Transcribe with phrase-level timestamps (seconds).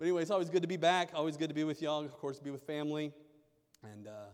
[0.00, 1.10] But anyway, it's always good to be back.
[1.12, 2.02] Always good to be with y'all.
[2.02, 3.12] Of course, be with family.
[3.82, 4.30] And uh,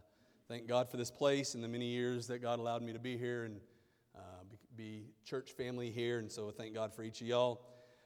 [0.47, 3.19] thank God for this place and the many years that God allowed me to be
[3.19, 3.61] here and
[4.15, 4.45] uh,
[4.77, 6.21] be, church family here.
[6.21, 7.63] And so thank God for each of y'all.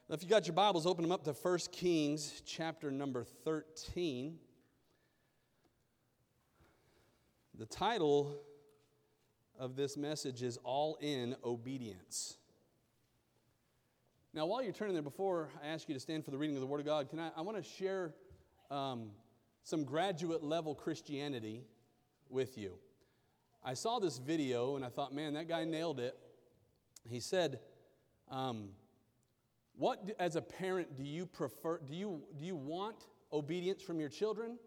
[0.09, 4.39] Now, if you got your Bibles, open them up to 1 Kings chapter number 13.
[7.59, 8.41] The title
[9.59, 12.37] of this message is All in Obedience.
[14.33, 16.61] Now, while you're turning there, before I ask you to stand for the reading of
[16.61, 18.13] the Word of God, can I, I want to share
[18.69, 19.09] um,
[19.63, 21.65] some graduate level Christianity
[22.29, 22.75] with you.
[23.61, 26.17] I saw this video and I thought, man, that guy nailed it.
[27.09, 27.59] He said,
[28.29, 28.69] um,
[29.75, 31.79] What, as a parent, do you prefer?
[31.79, 34.57] Do you, do you want obedience from your children?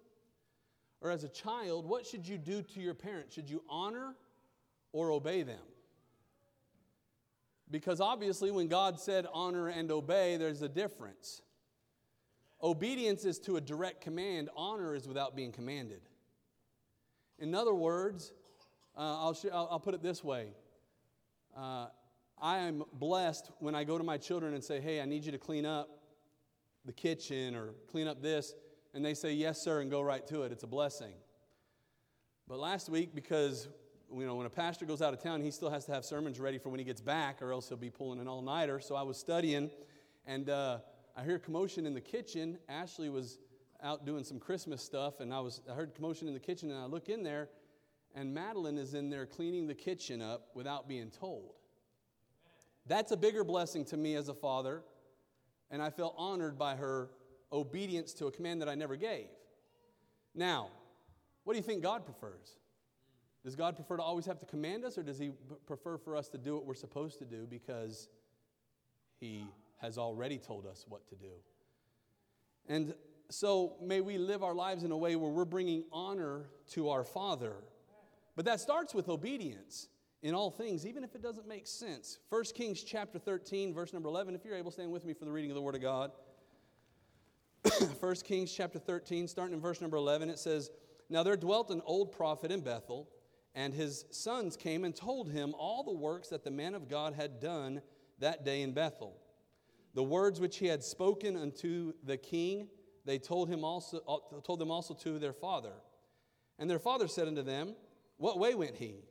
[1.00, 3.34] Or as a child, what should you do to your parents?
[3.34, 4.14] Should you honor
[4.92, 5.64] or obey them?
[7.70, 11.42] Because obviously, when God said honor and obey, there's a difference.
[12.62, 16.00] Obedience is to a direct command, honor is without being commanded.
[17.38, 18.32] In other words,
[18.96, 20.48] uh, I'll, sh- I'll, I'll, put it this way
[21.56, 21.86] uh,
[22.40, 25.32] I am blessed when I go to my children and say, hey, I need you
[25.32, 25.88] to clean up
[26.84, 28.54] the kitchen or clean up this,
[28.92, 30.52] and they say, yes, sir, and go right to it.
[30.52, 31.14] It's a blessing.
[32.46, 33.68] But last week, because
[34.12, 36.40] you know, when a pastor goes out of town, he still has to have sermons
[36.40, 38.80] ready for when he gets back, or else he'll be pulling an all nighter.
[38.80, 39.70] So I was studying,
[40.26, 40.78] and uh,
[41.16, 42.58] I hear commotion in the kitchen.
[42.68, 43.38] Ashley was
[43.82, 46.78] out doing some Christmas stuff, and I, was, I heard commotion in the kitchen, and
[46.78, 47.48] I look in there,
[48.14, 51.54] and Madeline is in there cleaning the kitchen up without being told.
[52.86, 54.82] That's a bigger blessing to me as a father,
[55.70, 57.10] and I felt honored by her
[57.52, 59.26] obedience to a command that I never gave.
[60.34, 60.68] Now,
[61.44, 62.56] what do you think God prefers?
[63.44, 65.30] Does God prefer to always have to command us, or does He
[65.66, 68.08] prefer for us to do what we're supposed to do because
[69.20, 69.44] He
[69.80, 71.32] has already told us what to do?
[72.66, 72.94] And
[73.28, 77.04] so may we live our lives in a way where we're bringing honor to our
[77.04, 77.56] Father.
[78.34, 79.88] But that starts with obedience
[80.22, 82.18] in all things, even if it doesn't make sense.
[82.30, 84.34] 1 Kings chapter 13, verse number 11.
[84.34, 86.12] If you're able, stand with me for the reading of the Word of God.
[88.00, 90.70] 1 Kings chapter 13, starting in verse number 11, it says,
[91.10, 93.06] Now there dwelt an old prophet in Bethel
[93.54, 97.14] and his sons came and told him all the works that the man of God
[97.14, 97.82] had done
[98.18, 99.16] that day in Bethel.
[99.94, 102.68] The words which he had spoken unto the king,
[103.04, 105.72] they told, him also, uh, told them also to their father.
[106.58, 107.76] And their father said unto them,
[108.16, 109.04] What way went he?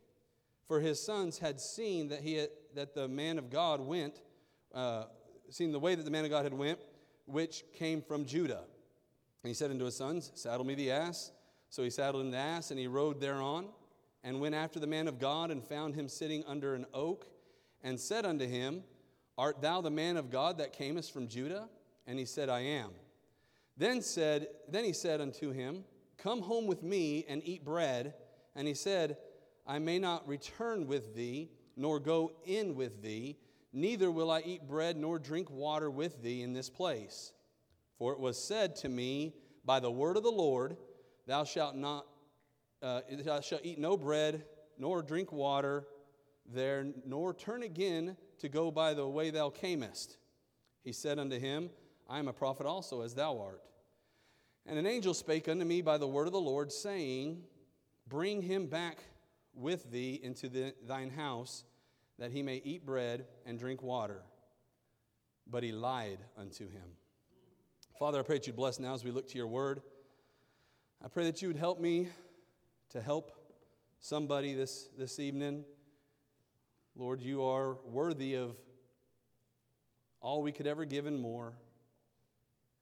[0.68, 4.22] For his sons had seen that, he had, that the man of God went,
[4.74, 5.06] uh,
[5.50, 6.80] seen the way that the man of God had went,
[7.28, 8.64] which came from Judah.
[9.44, 11.32] And he said unto his sons, Saddle me the ass.
[11.70, 13.68] So he saddled him the ass, and he rode thereon
[14.24, 17.28] and went after the man of God and found him sitting under an oak
[17.84, 18.84] and said unto him,
[19.38, 21.68] Art thou the man of God that camest from Judah?
[22.08, 22.92] And he said, I am.
[23.78, 25.84] Then said, then he said unto him,
[26.18, 28.14] Come home with me and eat bread.
[28.56, 29.18] And he said,
[29.66, 33.38] I may not return with thee, nor go in with thee,
[33.72, 37.32] neither will I eat bread nor drink water with thee in this place.
[37.98, 39.34] For it was said to me
[39.66, 40.78] by the word of the Lord,
[41.26, 42.06] Thou shalt not
[42.84, 44.44] uh, shalt eat no bread,
[44.78, 45.86] nor drink water
[46.46, 50.18] there, nor turn again to go by the way thou camest.
[50.84, 51.70] He said unto him,
[52.10, 53.62] I am a prophet also, as thou art.
[54.66, 57.42] And an angel spake unto me by the word of the Lord, saying,
[58.08, 59.00] Bring him back
[59.54, 61.64] with thee into the, thine house,
[62.20, 64.22] that he may eat bread and drink water.
[65.48, 66.84] But he lied unto him.
[67.98, 69.82] Father, I pray that you'd bless now as we look to your word.
[71.04, 72.10] I pray that you would help me
[72.90, 73.32] to help
[74.00, 75.64] somebody this, this evening.
[76.96, 78.56] Lord, you are worthy of
[80.22, 81.54] all we could ever give and more.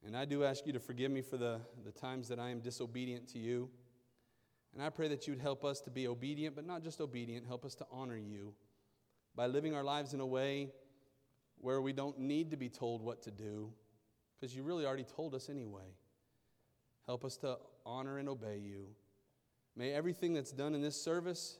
[0.05, 2.59] And I do ask you to forgive me for the, the times that I am
[2.59, 3.69] disobedient to you.
[4.73, 7.65] And I pray that you'd help us to be obedient, but not just obedient, help
[7.65, 8.53] us to honor you
[9.35, 10.71] by living our lives in a way
[11.59, 13.71] where we don't need to be told what to do,
[14.39, 15.95] because you really already told us anyway.
[17.05, 18.87] Help us to honor and obey you.
[19.75, 21.57] May everything that's done in this service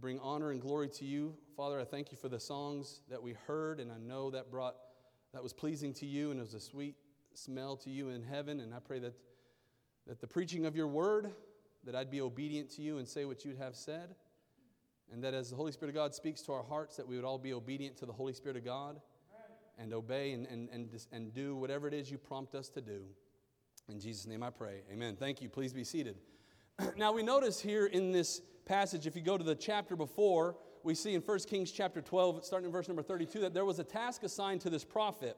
[0.00, 1.34] bring honor and glory to you.
[1.56, 4.76] Father, I thank you for the songs that we heard, and I know that brought
[5.36, 6.94] that was pleasing to you and it was a sweet
[7.34, 8.60] smell to you in heaven.
[8.60, 9.12] And I pray that,
[10.06, 11.30] that the preaching of your word,
[11.84, 14.14] that I'd be obedient to you and say what you'd have said.
[15.12, 17.24] And that as the Holy Spirit of God speaks to our hearts, that we would
[17.26, 18.98] all be obedient to the Holy Spirit of God
[19.78, 23.02] and obey and, and, and, and do whatever it is you prompt us to do.
[23.90, 24.80] In Jesus' name I pray.
[24.90, 25.16] Amen.
[25.16, 25.50] Thank you.
[25.50, 26.16] Please be seated.
[26.96, 30.94] Now we notice here in this passage, if you go to the chapter before, we
[30.94, 33.84] see in 1 Kings chapter 12, starting in verse number 32, that there was a
[33.84, 35.36] task assigned to this prophet.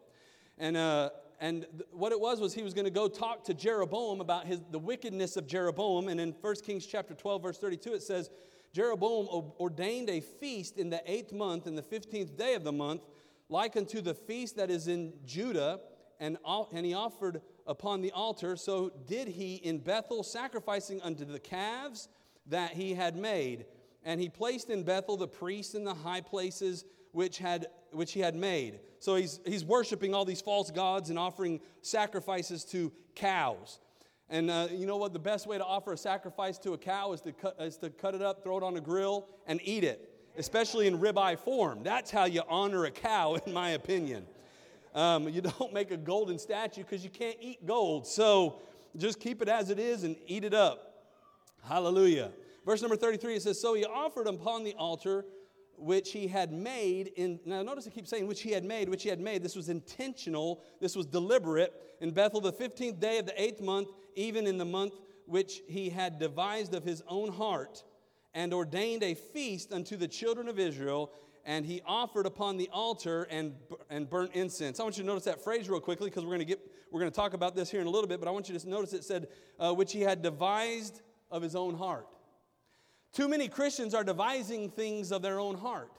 [0.58, 3.54] And, uh, and th- what it was was he was going to go talk to
[3.54, 6.08] Jeroboam about his, the wickedness of Jeroboam.
[6.08, 8.30] And in 1 Kings chapter 12, verse 32, it says,
[8.72, 12.72] Jeroboam o- ordained a feast in the eighth month, in the 15th day of the
[12.72, 13.02] month,
[13.48, 15.80] like unto the feast that is in Judah,
[16.20, 16.36] and,
[16.72, 18.56] and he offered upon the altar.
[18.56, 22.08] So did he in Bethel, sacrificing unto the calves
[22.48, 23.66] that he had made.
[24.04, 28.20] And he placed in Bethel the priests in the high places which, had, which he
[28.20, 28.80] had made.
[29.00, 33.80] So he's, he's worshiping all these false gods and offering sacrifices to cows.
[34.30, 35.12] And uh, you know what?
[35.12, 37.90] The best way to offer a sacrifice to a cow is to, cut, is to
[37.90, 41.82] cut it up, throw it on a grill, and eat it, especially in ribeye form.
[41.82, 44.26] That's how you honor a cow, in my opinion.
[44.98, 48.06] Um, you don't make a golden statue because you can't eat gold.
[48.06, 48.60] So
[48.96, 51.04] just keep it as it is and eat it up.
[51.62, 52.32] Hallelujah.
[52.66, 55.24] Verse number 33, it says, So he offered upon the altar
[55.76, 59.04] which he had made in now notice it keeps saying which he had made which
[59.04, 63.26] he had made this was intentional this was deliberate in bethel the 15th day of
[63.26, 63.86] the eighth month
[64.16, 67.84] even in the month which he had devised of his own heart
[68.34, 71.12] and ordained a feast unto the children of israel
[71.48, 73.54] and he offered upon the altar and,
[73.90, 76.38] and burnt incense i want you to notice that phrase real quickly because we're going
[76.38, 76.60] to get
[76.92, 78.56] we're going to talk about this here in a little bit but i want you
[78.56, 79.26] to notice it said
[79.58, 81.00] uh, which he had devised
[81.30, 82.06] of his own heart
[83.12, 85.90] too many Christians are devising things of their own heart.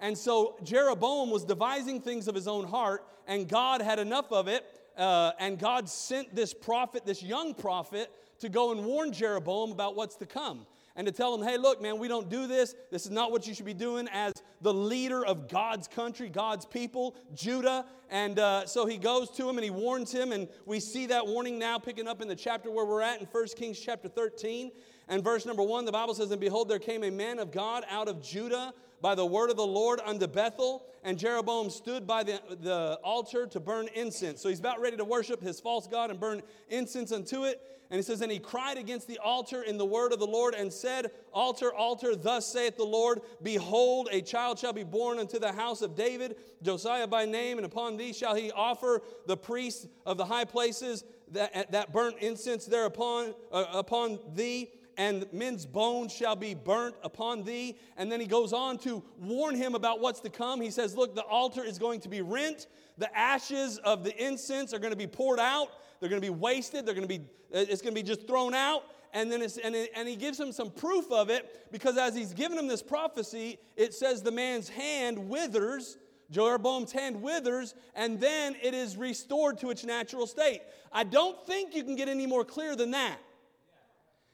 [0.00, 4.48] And so Jeroboam was devising things of his own heart, and God had enough of
[4.48, 4.64] it.
[4.96, 8.10] Uh, and God sent this prophet, this young prophet,
[8.40, 11.82] to go and warn Jeroboam about what's to come and to tell him, hey, look,
[11.82, 12.74] man, we don't do this.
[12.90, 16.64] This is not what you should be doing as the leader of God's country, God's
[16.64, 17.84] people, Judah.
[18.10, 20.30] And uh, so he goes to him and he warns him.
[20.30, 23.26] And we see that warning now picking up in the chapter where we're at in
[23.26, 24.70] 1 Kings chapter 13.
[25.08, 27.84] And verse number one, the Bible says, And behold, there came a man of God
[27.90, 28.72] out of Judah
[29.04, 33.46] by the word of the Lord unto Bethel, and Jeroboam stood by the, the altar
[33.48, 34.40] to burn incense.
[34.40, 36.40] So he's about ready to worship his false God and burn
[36.70, 37.60] incense unto it.
[37.90, 40.54] And he says, And he cried against the altar in the word of the Lord
[40.54, 45.38] and said, Altar, altar, thus saith the Lord, Behold, a child shall be born unto
[45.38, 49.86] the house of David, Josiah by name, and upon thee shall he offer the priests
[50.06, 56.12] of the high places that, that burnt incense thereupon uh, upon thee and men's bones
[56.12, 57.76] shall be burnt upon thee.
[57.96, 60.60] And then he goes on to warn him about what's to come.
[60.60, 62.66] He says, Look, the altar is going to be rent,
[62.98, 65.68] the ashes of the incense are going to be poured out,
[66.00, 67.24] they're going to be wasted, they're going to be,
[67.54, 68.84] uh, it's going to be just thrown out.
[69.12, 72.16] And then it's, and, it, and he gives him some proof of it because as
[72.16, 75.98] he's given him this prophecy, it says the man's hand withers.
[76.30, 80.62] Jeroboam's hand withers, and then it is restored to its natural state.
[80.90, 83.18] I don't think you can get any more clear than that.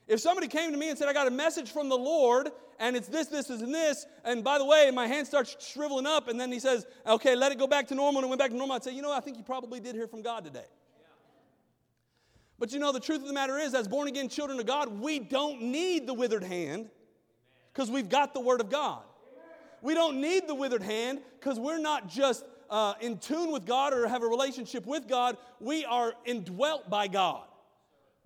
[0.06, 2.96] If somebody came to me and said, I got a message from the Lord, and
[2.96, 6.28] it's this, this, this, and this, and by the way, my hand starts shriveling up,
[6.28, 8.50] and then he says, okay, let it go back to normal, and it went back
[8.50, 10.64] to normal, I'd say, you know, I think you probably did hear from God today.
[12.58, 15.00] But you know, the truth of the matter is, as born again children of God,
[15.00, 16.90] we don't need the withered hand
[17.72, 19.02] because we've got the Word of God.
[19.80, 23.92] We don't need the withered hand because we're not just uh, in tune with God
[23.92, 27.44] or have a relationship with God, we are indwelt by God.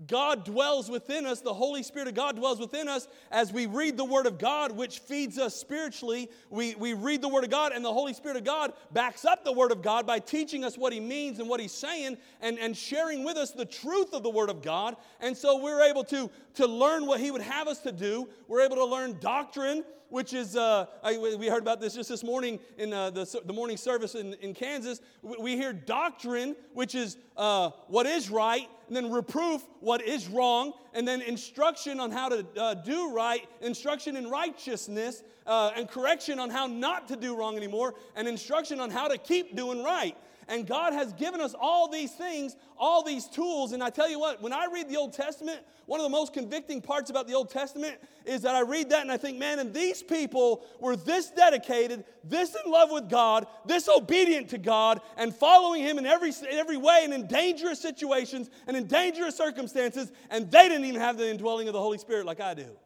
[0.09, 3.97] God dwells within us, the Holy Spirit of God dwells within us as we read
[3.97, 6.29] the Word of God, which feeds us spiritually.
[6.51, 9.45] We, we read the Word of God, and the Holy Spirit of God backs up
[9.45, 12.59] the Word of God by teaching us what He means and what He's saying and,
[12.59, 14.97] and sharing with us the truth of the Word of God.
[15.21, 18.29] And so we're able to, to learn what He would have us to do.
[18.49, 19.85] We're able to learn doctrine
[20.15, 23.53] which is, uh, I, we heard about this just this morning in uh, the, the
[23.53, 25.01] morning service in, in Kansas.
[25.23, 30.73] We hear doctrine, which is uh, what is right, and then reproof, what is wrong,
[30.93, 36.39] and then instruction on how to uh, do right, instruction in righteousness, uh, and correction
[36.39, 40.17] on how not to do wrong anymore, and instruction on how to keep doing right.
[40.49, 43.73] And God has given us all these things, all these tools.
[43.73, 46.33] And I tell you what, when I read the Old Testament, one of the most
[46.33, 49.59] convicting parts about the Old Testament is that I read that and I think, man,
[49.59, 55.01] and these people were this dedicated, this in love with God, this obedient to God,
[55.17, 59.37] and following Him in every, in every way and in dangerous situations and in dangerous
[59.37, 62.77] circumstances, and they didn't even have the indwelling of the Holy Spirit like I do.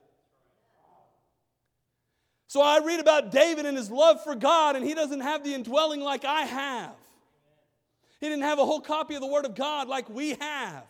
[2.49, 5.55] So I read about David and his love for God, and he doesn't have the
[5.55, 6.95] indwelling like I have.
[8.21, 10.85] He didn't have a whole copy of the Word of God like we have.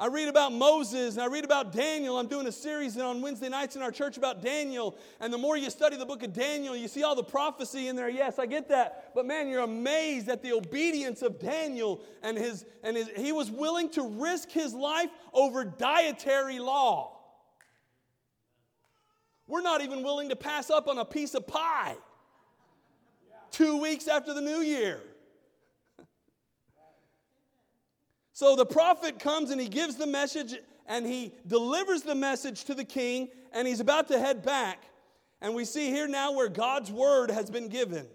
[0.00, 2.18] I read about Moses and I read about Daniel.
[2.18, 4.96] I'm doing a series on Wednesday nights in our church about Daniel.
[5.18, 7.96] And the more you study the book of Daniel, you see all the prophecy in
[7.96, 8.08] there.
[8.08, 9.12] Yes, I get that.
[9.12, 13.50] But man, you're amazed at the obedience of Daniel and his and his, he was
[13.50, 17.18] willing to risk his life over dietary law.
[19.48, 21.96] We're not even willing to pass up on a piece of pie.
[23.50, 25.00] 2 weeks after the new year.
[28.38, 30.54] So the prophet comes and he gives the message
[30.86, 34.84] and he delivers the message to the king and he's about to head back.
[35.40, 38.06] And we see here now where God's word has been given.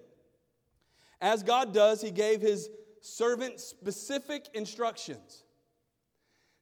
[1.19, 2.69] As God does, he gave his
[3.01, 5.43] servant specific instructions.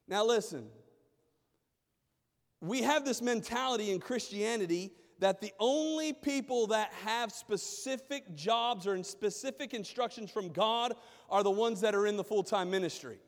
[0.08, 0.66] Now, listen,
[2.60, 4.90] we have this mentality in Christianity
[5.20, 10.94] that the only people that have specific jobs or specific instructions from God
[11.30, 13.20] are the ones that are in the full time ministry.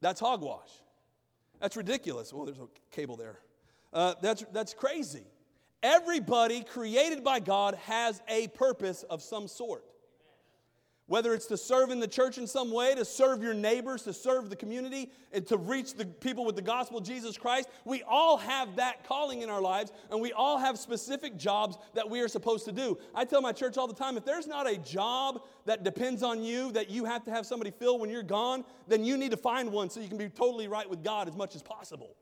[0.00, 0.68] That's hogwash.
[1.60, 2.32] That's ridiculous.
[2.32, 3.40] Well, there's a cable there.
[3.92, 5.24] Uh, that's, that's crazy.
[5.82, 9.84] Everybody created by God has a purpose of some sort.
[11.10, 14.12] Whether it's to serve in the church in some way, to serve your neighbors, to
[14.12, 18.04] serve the community, and to reach the people with the gospel of Jesus Christ, we
[18.04, 22.20] all have that calling in our lives, and we all have specific jobs that we
[22.20, 22.96] are supposed to do.
[23.12, 26.44] I tell my church all the time if there's not a job that depends on
[26.44, 29.36] you, that you have to have somebody fill when you're gone, then you need to
[29.36, 32.14] find one so you can be totally right with God as much as possible.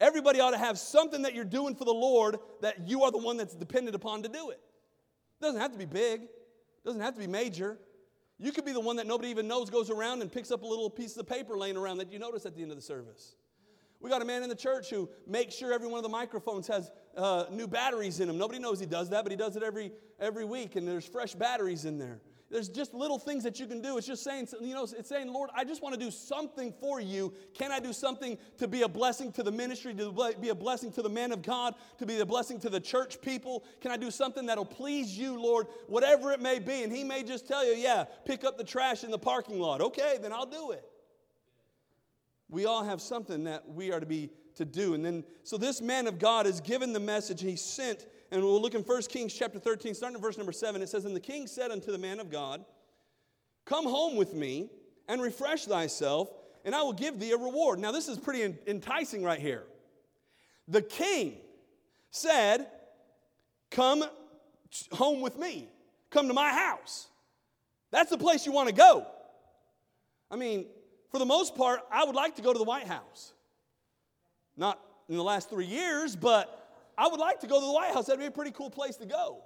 [0.00, 3.18] Everybody ought to have something that you're doing for the Lord that you are the
[3.18, 4.60] one that's dependent upon to do it.
[5.40, 6.22] It doesn't have to be big.
[6.84, 7.78] Doesn't have to be major.
[8.38, 10.66] You could be the one that nobody even knows goes around and picks up a
[10.66, 13.36] little piece of paper laying around that you notice at the end of the service.
[14.00, 16.66] We got a man in the church who makes sure every one of the microphones
[16.66, 18.36] has uh, new batteries in them.
[18.36, 21.34] Nobody knows he does that, but he does it every, every week, and there's fresh
[21.34, 22.20] batteries in there.
[22.52, 23.96] There's just little things that you can do.
[23.96, 27.00] It's just saying, you know, it's saying, Lord, I just want to do something for
[27.00, 27.32] you.
[27.54, 30.92] Can I do something to be a blessing to the ministry, to be a blessing
[30.92, 33.64] to the man of God, to be a blessing to the church people?
[33.80, 36.82] Can I do something that'll please you, Lord, whatever it may be?
[36.82, 39.80] And he may just tell you, yeah, pick up the trash in the parking lot.
[39.80, 40.84] Okay, then I'll do it.
[42.50, 44.92] We all have something that we are to be to do.
[44.92, 48.62] And then, so this man of God is given the message, he sent and we'll
[48.62, 50.80] look in 1 Kings chapter 13, starting in verse number 7.
[50.80, 52.64] It says, And the king said unto the man of God,
[53.66, 54.70] Come home with me
[55.06, 56.30] and refresh thyself,
[56.64, 57.78] and I will give thee a reward.
[57.78, 59.64] Now, this is pretty enticing right here.
[60.66, 61.36] The king
[62.10, 62.68] said,
[63.70, 64.02] Come
[64.92, 65.68] home with me,
[66.08, 67.08] come to my house.
[67.90, 69.06] That's the place you want to go.
[70.30, 70.64] I mean,
[71.10, 73.34] for the most part, I would like to go to the White House.
[74.56, 76.61] Not in the last three years, but
[76.96, 78.06] I would like to go to the White House.
[78.06, 79.42] That'd be a pretty cool place to go.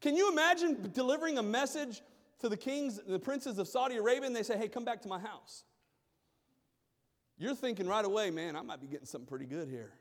[0.00, 2.02] Can you imagine delivering a message
[2.40, 5.08] to the kings the princes of Saudi Arabia and they say, hey, come back to
[5.08, 5.64] my house?
[7.36, 9.92] You're thinking right away, man, I might be getting something pretty good here.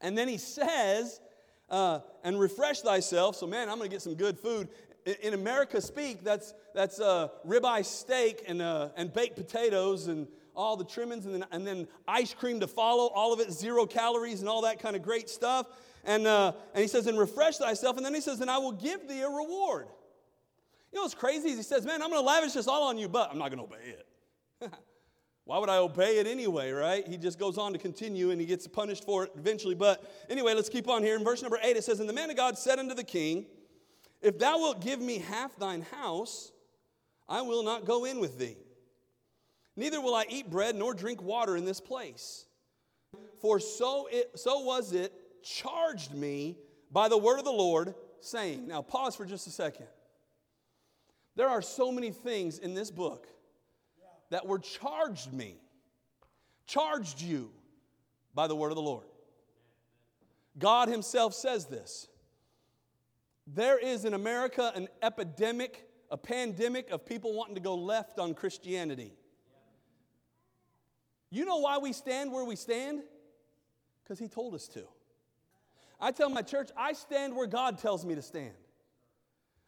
[0.00, 1.20] And then he says,
[1.68, 3.36] uh, and refresh thyself.
[3.36, 4.68] So, man, I'm going to get some good food.
[5.06, 10.26] In, in America speak, that's, that's uh, ribeye steak and, uh, and baked potatoes and
[10.60, 13.86] all the trimmings, and then, and then ice cream to follow, all of it zero
[13.86, 15.66] calories and all that kind of great stuff.
[16.04, 17.96] And, uh, and he says, and refresh thyself.
[17.96, 19.86] And then he says, and I will give thee a reward.
[20.92, 23.08] You know what's crazy he says, man, I'm going to lavish this all on you,
[23.08, 23.94] but I'm not going to obey
[24.60, 24.72] it.
[25.44, 27.06] Why would I obey it anyway, right?
[27.06, 29.74] He just goes on to continue and he gets punished for it eventually.
[29.74, 31.16] But anyway, let's keep on here.
[31.16, 33.46] In verse number eight, it says, And the man of God said unto the king,
[34.20, 36.52] If thou wilt give me half thine house,
[37.28, 38.56] I will not go in with thee.
[39.76, 42.46] Neither will I eat bread nor drink water in this place.
[43.40, 45.12] For so, it, so was it
[45.42, 46.58] charged me
[46.90, 48.66] by the word of the Lord, saying.
[48.68, 49.86] Now, pause for just a second.
[51.36, 53.26] There are so many things in this book
[54.30, 55.56] that were charged me,
[56.66, 57.50] charged you
[58.34, 59.06] by the word of the Lord.
[60.58, 62.08] God Himself says this.
[63.46, 68.34] There is in America an epidemic, a pandemic of people wanting to go left on
[68.34, 69.14] Christianity.
[71.30, 73.02] You know why we stand where we stand?
[74.02, 74.82] Because He told us to.
[76.00, 78.54] I tell my church, I stand where God tells me to stand.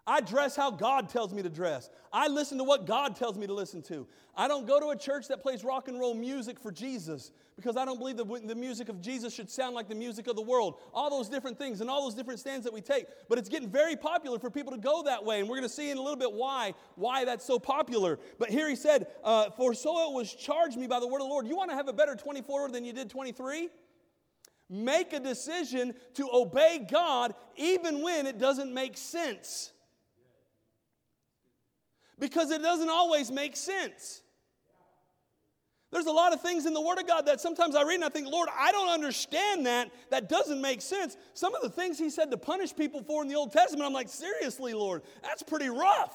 [0.06, 1.88] I dress how God tells me to dress.
[2.12, 4.06] I listen to what God tells me to listen to.
[4.36, 7.76] I don't go to a church that plays rock and roll music for Jesus because
[7.76, 10.42] I don't believe the, the music of Jesus should sound like the music of the
[10.42, 10.80] world.
[10.92, 13.06] All those different things and all those different stands that we take.
[13.28, 15.38] But it's getting very popular for people to go that way.
[15.38, 18.18] And we're going to see in a little bit why, why that's so popular.
[18.40, 21.28] But here he said, uh, For so it was charged me by the word of
[21.28, 21.46] the Lord.
[21.46, 23.68] You want to have a better 24 than you did 23?
[24.68, 29.71] Make a decision to obey God even when it doesn't make sense
[32.22, 34.22] because it doesn't always make sense.
[35.90, 38.04] There's a lot of things in the Word of God that sometimes I read and
[38.04, 39.90] I think, Lord, I don't understand that.
[40.10, 41.16] That doesn't make sense.
[41.34, 43.92] Some of the things He said to punish people for in the Old Testament, I'm
[43.92, 46.14] like, seriously, Lord, that's pretty rough.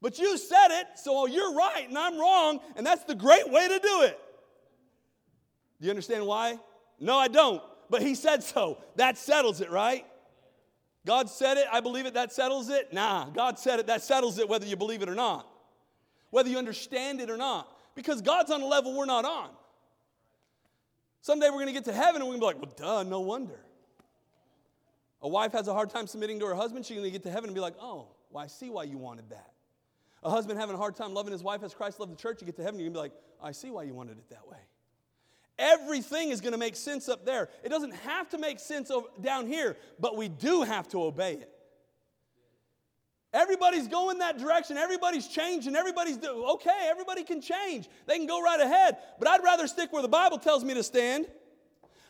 [0.00, 3.68] But you said it, so you're right and I'm wrong, and that's the great way
[3.68, 4.18] to do it.
[5.78, 6.58] Do you understand why?
[6.98, 7.62] No, I don't.
[7.90, 8.78] But He said so.
[8.96, 10.06] That settles it, right?
[11.06, 12.92] God said it, I believe it, that settles it?
[12.92, 15.46] Nah, God said it, that settles it whether you believe it or not.
[16.30, 19.50] whether you understand it or not, because God's on a level we're not on.
[21.20, 23.08] Someday we're going to get to heaven and we're going to be like, well, duh,
[23.08, 23.60] no wonder.
[25.22, 27.30] A wife has a hard time submitting to her husband, she's going to get to
[27.30, 29.52] heaven and be like, oh, well, I see why you wanted that.
[30.22, 32.46] A husband having a hard time loving his wife as Christ loved the church, you
[32.46, 34.46] get to heaven, you're going to be like, I see why you wanted it that
[34.48, 34.58] way.
[35.60, 37.50] Everything is going to make sense up there.
[37.62, 38.90] It doesn't have to make sense
[39.20, 41.52] down here, but we do have to obey it.
[43.34, 44.78] Everybody's going that direction.
[44.78, 45.76] Everybody's changing.
[45.76, 46.88] Everybody's do- okay.
[46.88, 47.88] Everybody can change.
[48.06, 48.96] They can go right ahead.
[49.18, 51.26] But I'd rather stick where the Bible tells me to stand.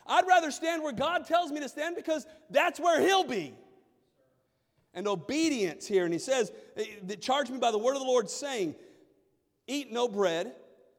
[0.07, 3.53] I'd rather stand where God tells me to stand because that's where He'll be.
[4.93, 6.05] And obedience here.
[6.05, 8.75] And He says, eh, Charge me by the word of the Lord, saying,
[9.67, 10.53] Eat no bread,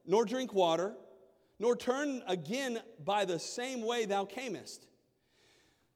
[0.06, 0.94] nor drink water,
[1.62, 4.84] nor turn again by the same way thou camest.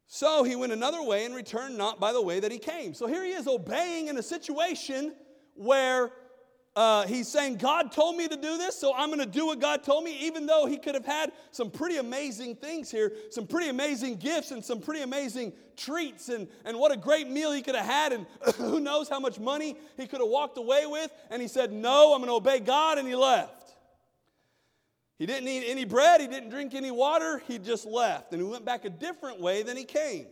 [0.07, 2.95] So he went another way and returned not by the way that he came.
[2.95, 5.13] So here he is obeying in a situation
[5.55, 6.13] where
[6.77, 9.59] uh, he's saying, God told me to do this, so I'm going to do what
[9.59, 13.49] God told me, even though he could have had some pretty amazing things here, some
[13.49, 17.63] pretty amazing gifts, and some pretty amazing treats, and, and what a great meal he
[17.63, 21.11] could have had, and who knows how much money he could have walked away with.
[21.29, 23.56] And he said, No, I'm going to obey God, and he left.
[25.19, 28.33] He didn't eat any bread, he didn't drink any water, he just left.
[28.33, 30.27] And he went back a different way than he came.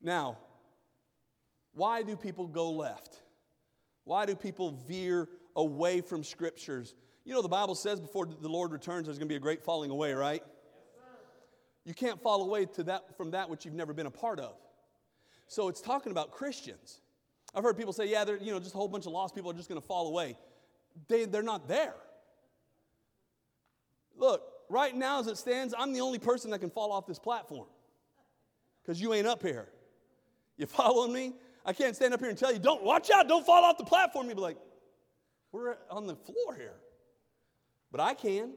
[0.00, 0.38] Now,
[1.74, 3.20] why do people go left?
[4.04, 6.94] Why do people veer away from scriptures?
[7.24, 9.62] You know, the Bible says before the Lord returns, there's going to be a great
[9.62, 10.42] falling away, right?
[11.84, 14.56] you can't fall away to that, from that which you've never been a part of.
[15.46, 17.00] So it's talking about Christians.
[17.54, 19.54] I've heard people say, yeah, you know, just a whole bunch of lost people are
[19.54, 20.36] just going to fall away.
[21.08, 21.94] They, they're not there.
[24.16, 27.18] Look, right now as it stands, I'm the only person that can fall off this
[27.18, 27.66] platform
[28.82, 29.68] because you ain't up here.
[30.56, 31.34] You following me?
[31.64, 33.84] I can't stand up here and tell you, don't watch out, don't fall off the
[33.84, 34.28] platform.
[34.28, 34.56] You'd be like,
[35.50, 36.76] we're on the floor here.
[37.90, 38.52] But I can.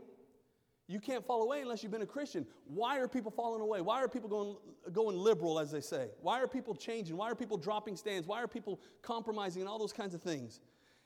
[0.87, 2.47] You can't fall away unless you've been a Christian.
[2.65, 3.79] Why are people falling away?
[3.79, 4.55] Why are people going,
[4.91, 6.09] going liberal, as they say?
[6.21, 7.15] Why are people changing?
[7.15, 8.27] Why are people dropping stands?
[8.27, 10.61] Why are people compromising and all those kinds of things?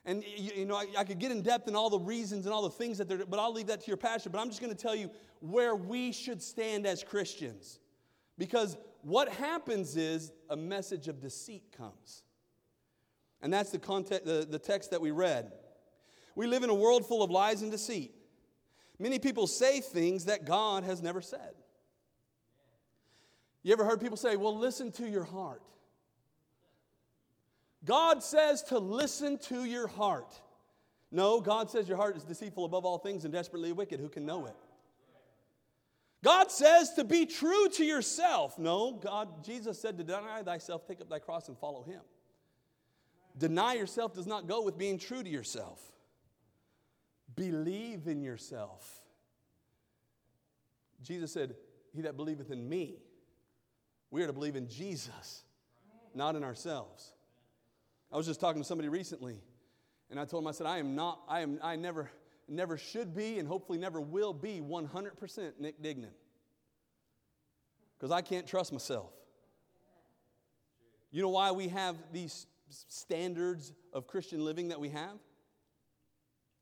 [0.05, 2.61] And you, know, I, I, could get in depth in all the reasons and all
[2.61, 4.29] the things that they're, but I'll leave that to your pastor.
[4.29, 7.79] But I'm just going to tell you where we should stand as Christians.
[8.37, 12.23] Because what happens is a message of deceit comes.
[13.41, 15.51] And that's the, context, the, the text that we read.
[16.35, 18.13] We live in a world full of lies and deceit.
[18.99, 21.53] Many people say things that God has never said.
[23.61, 25.61] You ever heard people say, well, listen to your heart?
[27.85, 30.33] God says to listen to your heart.
[31.11, 33.99] No, God says your heart is deceitful above all things and desperately wicked.
[33.99, 34.55] Who can know it?
[36.23, 38.57] God says to be true to yourself.
[38.57, 41.99] No, God, Jesus said to deny thyself, take up thy cross and follow him.
[43.37, 45.81] Deny yourself does not go with being true to yourself.
[47.35, 49.01] Believe in yourself.
[51.01, 51.55] Jesus said,
[51.93, 52.97] He that believeth in me,
[54.11, 55.43] we are to believe in Jesus,
[56.13, 57.12] not in ourselves.
[58.13, 59.41] I was just talking to somebody recently,
[60.11, 62.11] and I told him, I said, I am not, I am, I never,
[62.47, 66.13] never should be, and hopefully never will be 100% Nick Dignan.
[67.97, 69.09] Because I can't trust myself.
[71.09, 75.17] You know why we have these standards of Christian living that we have?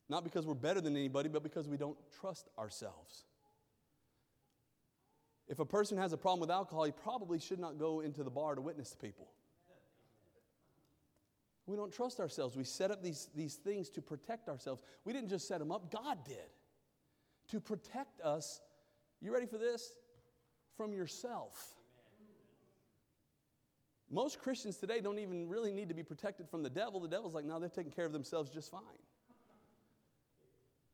[0.08, 3.24] Not because we're better than anybody, but because we don't trust ourselves.
[5.48, 8.30] If a person has a problem with alcohol, he probably should not go into the
[8.30, 9.28] bar to witness to people.
[11.72, 12.54] We don't trust ourselves.
[12.54, 14.82] We set up these, these things to protect ourselves.
[15.06, 16.50] We didn't just set them up, God did.
[17.48, 18.60] To protect us,
[19.22, 19.94] you ready for this?
[20.76, 21.72] From yourself.
[24.10, 27.00] Most Christians today don't even really need to be protected from the devil.
[27.00, 28.82] The devil's like, no, they're taking care of themselves just fine.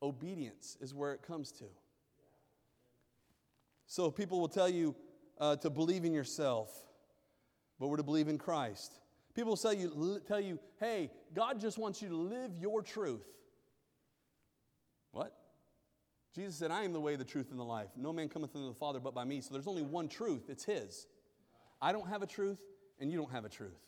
[0.01, 1.65] Obedience is where it comes to.
[3.89, 4.95] So people will tell you
[5.41, 6.71] uh, to believe in yourself,
[7.81, 8.93] but we're to believe in Christ.
[9.39, 13.25] People say you, tell you, hey, God just wants you to live your truth.
[15.13, 15.33] What?
[16.35, 17.87] Jesus said, I am the way, the truth, and the life.
[17.97, 19.41] No man cometh unto the Father but by me.
[19.41, 21.07] So there's only one truth, it's His.
[21.81, 22.59] I don't have a truth,
[22.99, 23.79] and you don't have a truth.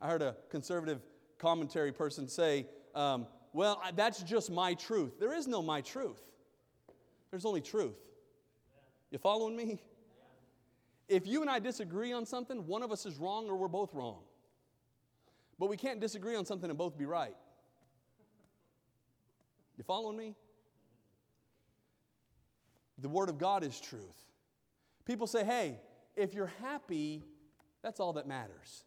[0.00, 1.02] I heard a conservative
[1.38, 2.66] commentary person say,
[2.96, 5.20] um, Well, that's just my truth.
[5.20, 6.20] There is no my truth,
[7.30, 7.94] there's only truth.
[9.12, 9.78] You following me?
[11.08, 13.94] If you and I disagree on something, one of us is wrong or we're both
[13.94, 14.24] wrong.
[15.58, 17.34] But we can't disagree on something and both be right.
[19.76, 20.34] You following me?
[22.98, 24.24] The Word of God is truth.
[25.04, 25.80] People say, hey,
[26.16, 27.24] if you're happy,
[27.82, 28.84] that's all that matters.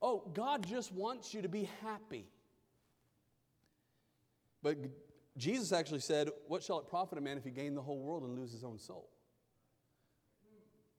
[0.00, 2.26] Oh, God just wants you to be happy.
[4.62, 4.78] But
[5.36, 8.22] Jesus actually said, What shall it profit a man if he gain the whole world
[8.22, 9.08] and lose his own soul?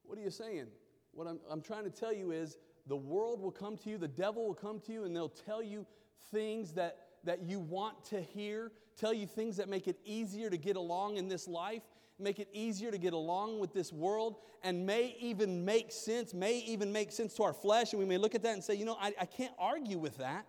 [0.04, 0.66] What are you saying?
[1.12, 2.56] What I'm, I'm trying to tell you is
[2.88, 5.62] the world will come to you, the devil will come to you, and they'll tell
[5.62, 5.86] you
[6.32, 10.56] things that, that you want to hear, tell you things that make it easier to
[10.56, 11.82] get along in this life,
[12.18, 16.58] make it easier to get along with this world, and may even make sense, may
[16.60, 17.92] even make sense to our flesh.
[17.92, 20.16] And we may look at that and say, you know, I, I can't argue with
[20.18, 20.46] that.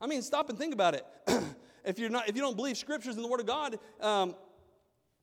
[0.00, 1.06] I mean, stop and think about it.
[1.84, 4.34] if, you're not, if you don't believe scriptures in the Word of God, um,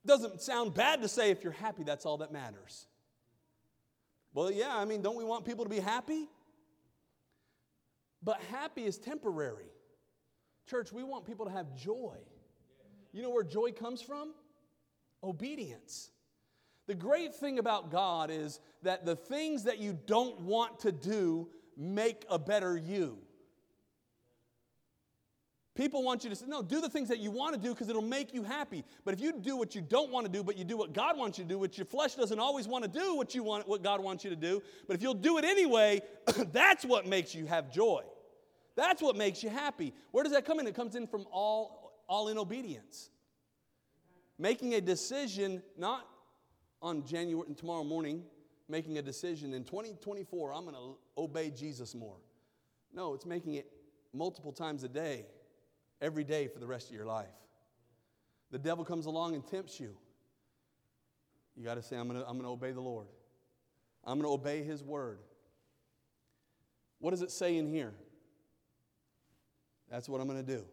[0.05, 2.87] doesn't sound bad to say if you're happy, that's all that matters.
[4.33, 6.29] Well, yeah, I mean, don't we want people to be happy?
[8.23, 9.71] But happy is temporary.
[10.69, 12.17] Church, we want people to have joy.
[13.13, 14.33] You know where joy comes from?
[15.23, 16.11] Obedience.
[16.87, 21.49] The great thing about God is that the things that you don't want to do
[21.75, 23.19] make a better you.
[25.77, 27.87] People want you to say, no, do the things that you want to do because
[27.87, 28.83] it'll make you happy.
[29.05, 31.15] But if you do what you don't want to do, but you do what God
[31.15, 33.67] wants you to do, which your flesh doesn't always want to do what you want,
[33.67, 36.01] what God wants you to do, but if you'll do it anyway,
[36.51, 38.01] that's what makes you have joy.
[38.75, 39.93] That's what makes you happy.
[40.09, 40.65] Where does that come in?
[40.65, 43.11] It comes in from all, all in obedience.
[44.39, 46.07] Making a decision, not
[46.81, 48.23] on January and tomorrow morning,
[48.67, 52.17] making a decision in 2024, I'm going to obey Jesus more.
[52.91, 53.71] No, it's making it
[54.11, 55.25] multiple times a day
[56.01, 57.27] every day for the rest of your life.
[58.51, 59.95] The devil comes along and tempts you.
[61.55, 63.07] You got to say, I'm going to I'm to obey the Lord.
[64.03, 65.19] I'm going to obey his word.
[66.99, 67.93] What does it say in here?
[69.89, 70.63] That's what I'm going to do.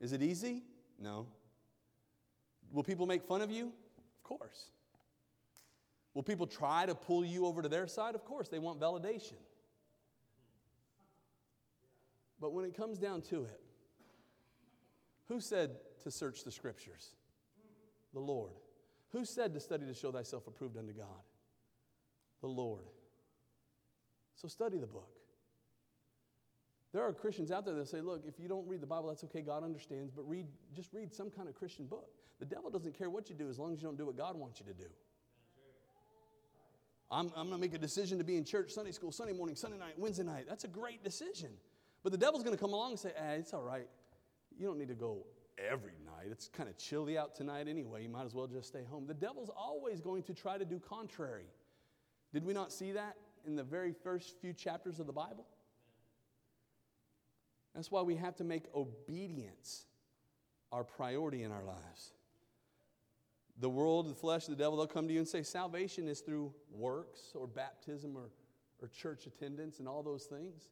[0.00, 0.62] Is it easy?
[0.98, 1.26] No.
[2.72, 3.72] Will people make fun of you?
[3.98, 4.70] Of course.
[6.14, 8.14] Will people try to pull you over to their side?
[8.14, 8.48] Of course.
[8.48, 9.34] They want validation.
[12.40, 13.60] But when it comes down to it,
[15.28, 17.10] who said to search the scriptures?
[18.14, 18.52] The Lord.
[19.12, 21.22] Who said to study to show thyself approved unto God?
[22.40, 22.84] The Lord.
[24.34, 25.10] So study the book.
[26.92, 29.24] There are Christians out there that say, look, if you don't read the Bible, that's
[29.24, 32.08] okay, God understands, but read, just read some kind of Christian book.
[32.38, 34.36] The devil doesn't care what you do as long as you don't do what God
[34.36, 34.88] wants you to do.
[37.10, 39.56] I'm, I'm going to make a decision to be in church Sunday school, Sunday morning,
[39.56, 40.44] Sunday night, Wednesday night.
[40.48, 41.50] That's a great decision.
[42.02, 43.88] But the devil's going to come along and say, eh, it's all right
[44.58, 45.24] you don't need to go
[45.58, 46.28] every night.
[46.30, 48.02] It's kind of chilly out tonight anyway.
[48.02, 49.06] You might as well just stay home.
[49.06, 51.46] The devil's always going to try to do contrary.
[52.32, 53.16] Did we not see that
[53.46, 55.46] in the very first few chapters of the Bible?
[57.74, 59.86] That's why we have to make obedience
[60.72, 62.12] our priority in our lives.
[63.60, 66.52] The world, the flesh, the devil, they'll come to you and say salvation is through
[66.72, 68.30] works or baptism or,
[68.80, 70.68] or church attendance and all those things.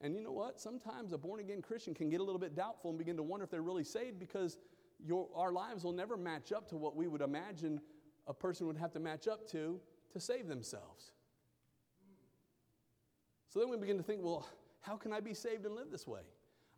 [0.00, 0.58] And you know what?
[0.58, 3.44] Sometimes a born again Christian can get a little bit doubtful and begin to wonder
[3.44, 4.58] if they're really saved because
[5.04, 7.80] your, our lives will never match up to what we would imagine
[8.26, 9.80] a person would have to match up to
[10.12, 11.12] to save themselves.
[13.48, 14.48] So then we begin to think, well,
[14.80, 16.20] how can I be saved and live this way?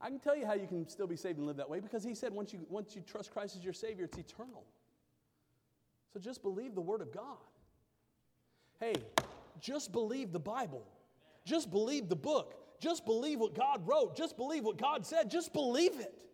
[0.01, 2.03] I can tell you how you can still be saved and live that way because
[2.03, 4.65] he said once you, once you trust Christ as your Savior, it's eternal.
[6.13, 7.39] So just believe the Word of God.
[8.81, 8.95] Hey,
[9.61, 10.85] just believe the Bible.
[11.45, 12.62] Just believe the book.
[12.83, 14.17] Just believe what God wrote.
[14.17, 15.31] Just believe what God said.
[15.31, 16.27] Just believe it.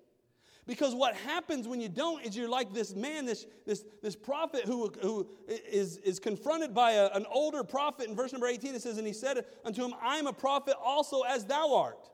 [0.67, 4.65] Because what happens when you don't is you're like this man, this, this, this prophet
[4.65, 8.09] who, who is, is confronted by a, an older prophet.
[8.09, 10.75] In verse number 18, it says, And he said unto him, I am a prophet
[10.83, 12.09] also as thou art.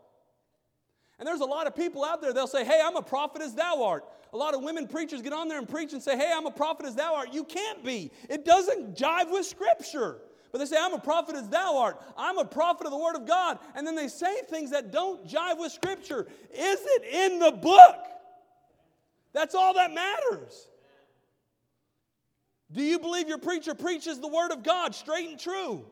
[1.18, 3.55] And there's a lot of people out there, they'll say, Hey, I'm a prophet as
[3.55, 4.05] thou art.
[4.33, 6.51] A lot of women preachers get on there and preach and say, Hey, I'm a
[6.51, 7.33] prophet as thou art.
[7.33, 8.11] You can't be.
[8.29, 10.18] It doesn't jive with Scripture.
[10.55, 12.01] But they say, I'm a prophet as thou art.
[12.17, 13.59] I'm a prophet of the Word of God.
[13.75, 16.29] And then they say things that don't jive with Scripture.
[16.53, 17.97] Is it in the book?
[19.33, 20.69] That's all that matters.
[22.71, 25.85] Do you believe your preacher preaches the Word of God straight and true?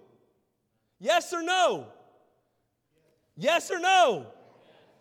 [1.01, 1.88] Yes or no?
[3.37, 4.29] Yes or no?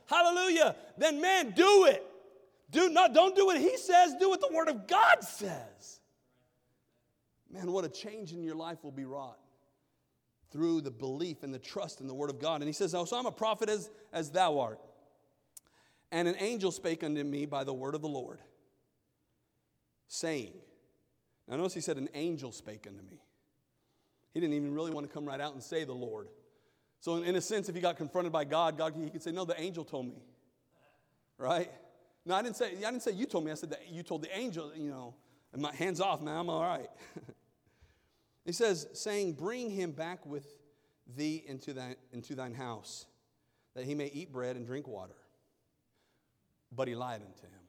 [0.08, 0.76] Hallelujah.
[0.98, 2.04] Then, man, do it.
[2.72, 6.00] Do not, don't do what he says, do what the Word of God says.
[7.52, 9.38] Man, what a change in your life will be wrought
[10.52, 12.62] through the belief and the trust in the word of God.
[12.62, 14.80] And he says, Oh, so I'm a prophet as, as thou art.
[16.12, 18.40] And an angel spake unto me by the word of the Lord,
[20.08, 20.54] saying,
[21.48, 23.22] Now notice he said, An angel spake unto me.
[24.34, 26.28] He didn't even really want to come right out and say the Lord.
[27.00, 29.32] So, in, in a sense, if he got confronted by God, God he could say,
[29.32, 30.22] No, the angel told me.
[31.38, 31.72] Right?
[32.26, 33.52] No, I didn't say, I didn't say you told me.
[33.52, 35.16] I said that you told the angel, you know,
[35.54, 36.90] and my hands off, man, I'm all right.
[38.46, 40.46] He says, saying, Bring him back with
[41.16, 43.06] thee into, thine, into thine house,
[43.76, 45.16] that he may eat bread and drink water.
[46.72, 47.62] but he lied unto him.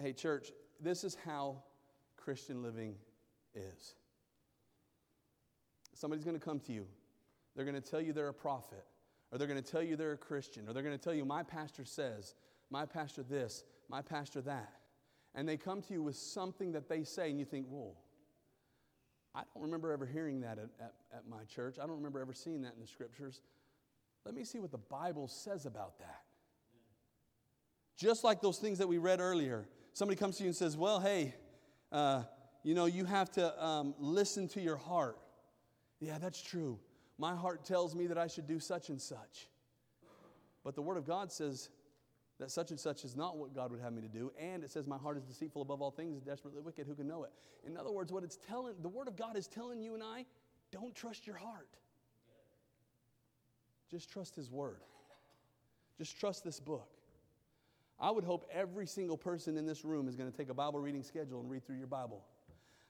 [0.00, 1.62] Hey, church, this is how
[2.16, 2.94] Christian living
[3.54, 3.94] is.
[5.94, 6.86] Somebody's going to come to you.
[7.56, 8.84] They're going to tell you they're a prophet,
[9.32, 11.24] or they're going to tell you they're a Christian, or they're going to tell you,
[11.24, 12.34] my pastor says,
[12.70, 14.74] my pastor this, my pastor that.
[15.34, 17.96] And they come to you with something that they say, and you think, whoa,
[19.34, 21.76] I don't remember ever hearing that at, at, at my church.
[21.78, 23.40] I don't remember ever seeing that in the scriptures.
[24.24, 26.22] Let me see what the Bible says about that.
[27.96, 29.66] Just like those things that we read earlier.
[29.92, 31.34] Somebody comes to you and says, Well, hey,
[31.90, 32.22] uh,
[32.62, 35.18] you know, you have to um, listen to your heart.
[36.00, 36.78] Yeah, that's true.
[37.18, 39.48] My heart tells me that I should do such and such.
[40.62, 41.70] But the Word of God says
[42.38, 44.30] that such and such is not what God would have me to do.
[44.40, 46.86] And it says, My heart is deceitful above all things desperately wicked.
[46.86, 47.30] Who can know it?
[47.66, 50.24] In other words, what it's telling, the Word of God is telling you and I,
[50.70, 51.68] don't trust your heart.
[53.90, 54.80] Just trust His Word.
[55.96, 56.88] Just trust this book.
[57.98, 60.78] I would hope every single person in this room is going to take a Bible
[60.78, 62.24] reading schedule and read through your Bible.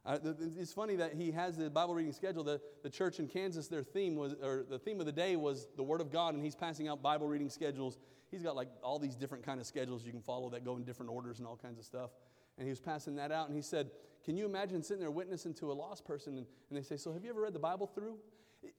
[0.04, 0.18] Uh,
[0.56, 2.44] it's funny that he has the Bible reading schedule.
[2.44, 5.68] The, the church in Kansas, their theme was, or the theme of the day was
[5.76, 7.98] the Word of God, and he's passing out Bible reading schedules.
[8.30, 10.84] He's got like all these different kind of schedules you can follow that go in
[10.84, 12.10] different orders and all kinds of stuff.
[12.58, 13.90] And he was passing that out, and he said,
[14.24, 17.12] Can you imagine sitting there witnessing to a lost person, and, and they say, So
[17.12, 18.16] have you ever read the Bible through?
[18.62, 18.74] It,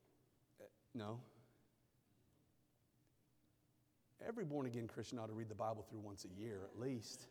[0.59, 1.19] uh, no.
[4.27, 7.27] Every born again Christian ought to read the Bible through once a year at least.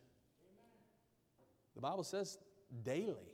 [1.75, 2.39] The Bible says
[2.83, 3.31] daily.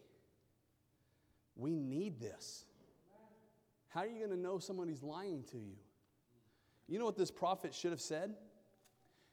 [1.57, 2.65] We need this.
[3.89, 5.77] How are you going to know somebody's lying to you?
[6.89, 8.35] You know what this prophet should have said?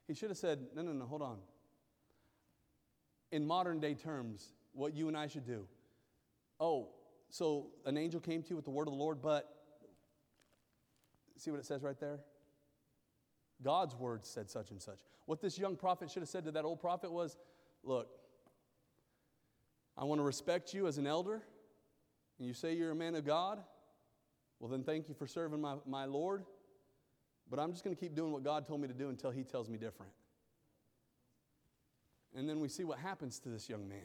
[0.08, 1.38] He should have said, No, no, no, hold on.
[3.32, 5.68] In modern day terms, what you and I should do.
[6.60, 6.90] Oh,
[7.30, 9.50] so an angel came to you with the word of the Lord, but
[11.38, 12.20] see what it says right there?
[13.64, 15.00] God's word said such and such.
[15.26, 17.38] What this young prophet should have said to that old prophet was
[17.84, 18.10] Look,
[19.98, 21.42] I want to respect you as an elder,
[22.38, 23.60] and you say you're a man of God.
[24.60, 26.44] Well, then thank you for serving my, my Lord.
[27.52, 29.44] But I'm just going to keep doing what God told me to do until He
[29.44, 30.14] tells me different.
[32.34, 34.00] And then we see what happens to this young man.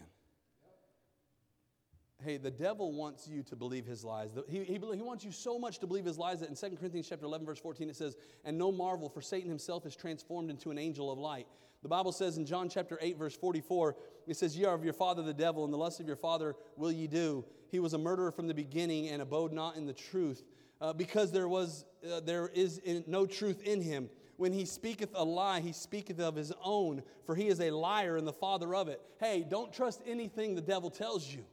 [2.25, 4.31] Hey, the devil wants you to believe his lies.
[4.49, 7.07] He, he, he, wants you so much to believe his lies that in 2 Corinthians
[7.09, 10.71] chapter 11, verse 14, it says, And no marvel, for Satan himself is transformed into
[10.71, 11.47] an angel of light.
[11.83, 14.95] The Bible says in John chapter 8, verse 44, it says, Ye are of your
[14.95, 17.45] father the devil, and the lust of your father will ye do.
[17.71, 20.43] He was a murderer from the beginning and abode not in the truth,
[20.81, 24.09] uh, because there, was, uh, there is in, no truth in him.
[24.37, 28.17] When he speaketh a lie, he speaketh of his own, for he is a liar
[28.17, 29.01] and the father of it.
[29.19, 31.45] Hey, don't trust anything the devil tells you.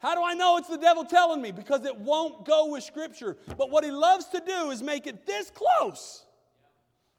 [0.00, 1.50] How do I know it's the devil telling me?
[1.50, 3.36] Because it won't go with Scripture.
[3.56, 6.24] But what he loves to do is make it this close.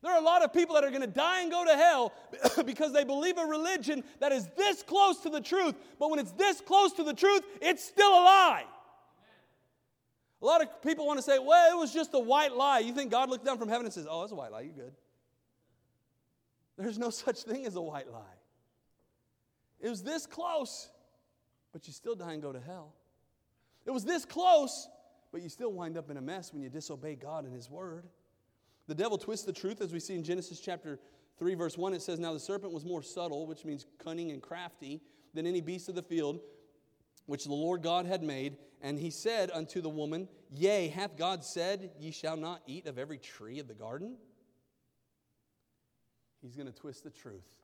[0.02, 2.14] There are a lot of people that are going to die and go to hell
[2.66, 5.76] because they believe a religion that is this close to the truth.
[6.00, 8.66] But when it's this close to the truth, it's still a lie.
[10.42, 12.80] A lot of people want to say, well, it was just a white lie.
[12.80, 14.74] You think God looked down from heaven and says, oh, it's a white lie, you're
[14.74, 14.94] good.
[16.78, 18.38] There's no such thing as a white lie.
[19.82, 20.90] It was this close
[21.72, 22.94] but you still die and go to hell.
[23.86, 24.88] It was this close,
[25.32, 28.08] but you still wind up in a mess when you disobey God and His word.
[28.88, 31.00] The devil twists the truth, as we see in Genesis chapter
[31.38, 31.94] 3, verse 1.
[31.94, 35.02] It says, Now the serpent was more subtle, which means cunning and crafty,
[35.34, 36.40] than any beast of the field
[37.30, 38.58] which the Lord God had made.
[38.82, 42.98] And he said unto the woman, Yea, hath God said, Ye shall not eat of
[42.98, 44.18] every tree of the garden?
[46.42, 47.60] He's going to twist the truth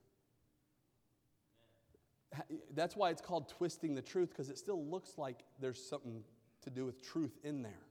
[2.73, 6.23] that's why it's called twisting the truth, because it still looks like there's something
[6.63, 7.83] to do with truth in there.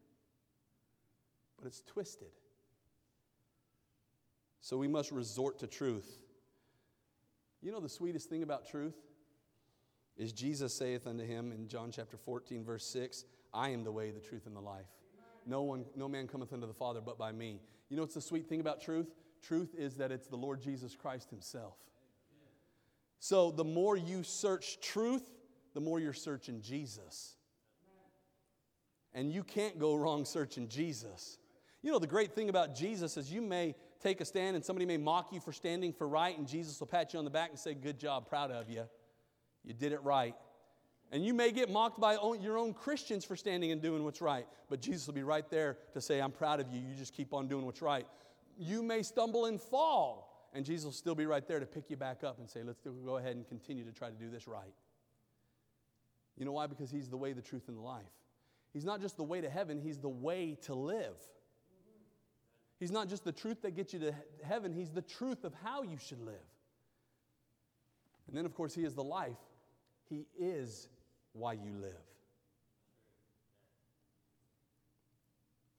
[1.57, 2.29] But it's twisted.
[4.61, 6.21] So we must resort to truth.
[7.63, 8.97] You know the sweetest thing about truth?
[10.17, 14.11] Is Jesus saith unto him in John chapter 14, verse 6, I am the way,
[14.11, 14.87] the truth, and the life.
[15.47, 17.61] No one, no man cometh unto the Father but by me.
[17.89, 19.09] You know what's the sweet thing about truth?
[19.43, 21.75] Truth is that it's the Lord Jesus Christ Himself.
[23.19, 25.29] So the more you search truth,
[25.75, 27.37] the more you're searching Jesus.
[29.13, 31.39] And you can't go wrong searching Jesus.
[31.83, 34.87] You know, the great thing about Jesus is you may take a stand and somebody
[34.87, 37.51] may mock you for standing for right, and Jesus will pat you on the back
[37.51, 38.85] and say, Good job, proud of you.
[39.65, 40.35] You did it right.
[41.13, 44.47] And you may get mocked by your own Christians for standing and doing what's right,
[44.69, 46.81] but Jesus will be right there to say, I'm proud of you.
[46.81, 48.07] You just keep on doing what's right.
[48.59, 51.97] You may stumble and fall, and Jesus will still be right there to pick you
[51.97, 54.75] back up and say, let's go ahead and continue to try to do this right.
[56.37, 56.67] You know why?
[56.67, 58.03] Because He's the way, the truth, and the life.
[58.73, 61.17] He's not just the way to heaven, He's the way to live.
[62.81, 65.83] He's not just the truth that gets you to heaven, He's the truth of how
[65.83, 66.35] you should live.
[68.27, 69.37] And then, of course, He is the life.
[70.09, 70.89] He is
[71.33, 71.93] why you live.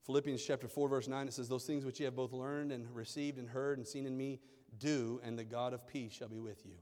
[0.06, 2.86] Philippians chapter 4, verse 9, it says, Those things which ye have both learned and
[2.94, 4.38] received and heard and seen in me,
[4.78, 6.76] do, and the God of peace shall be with you.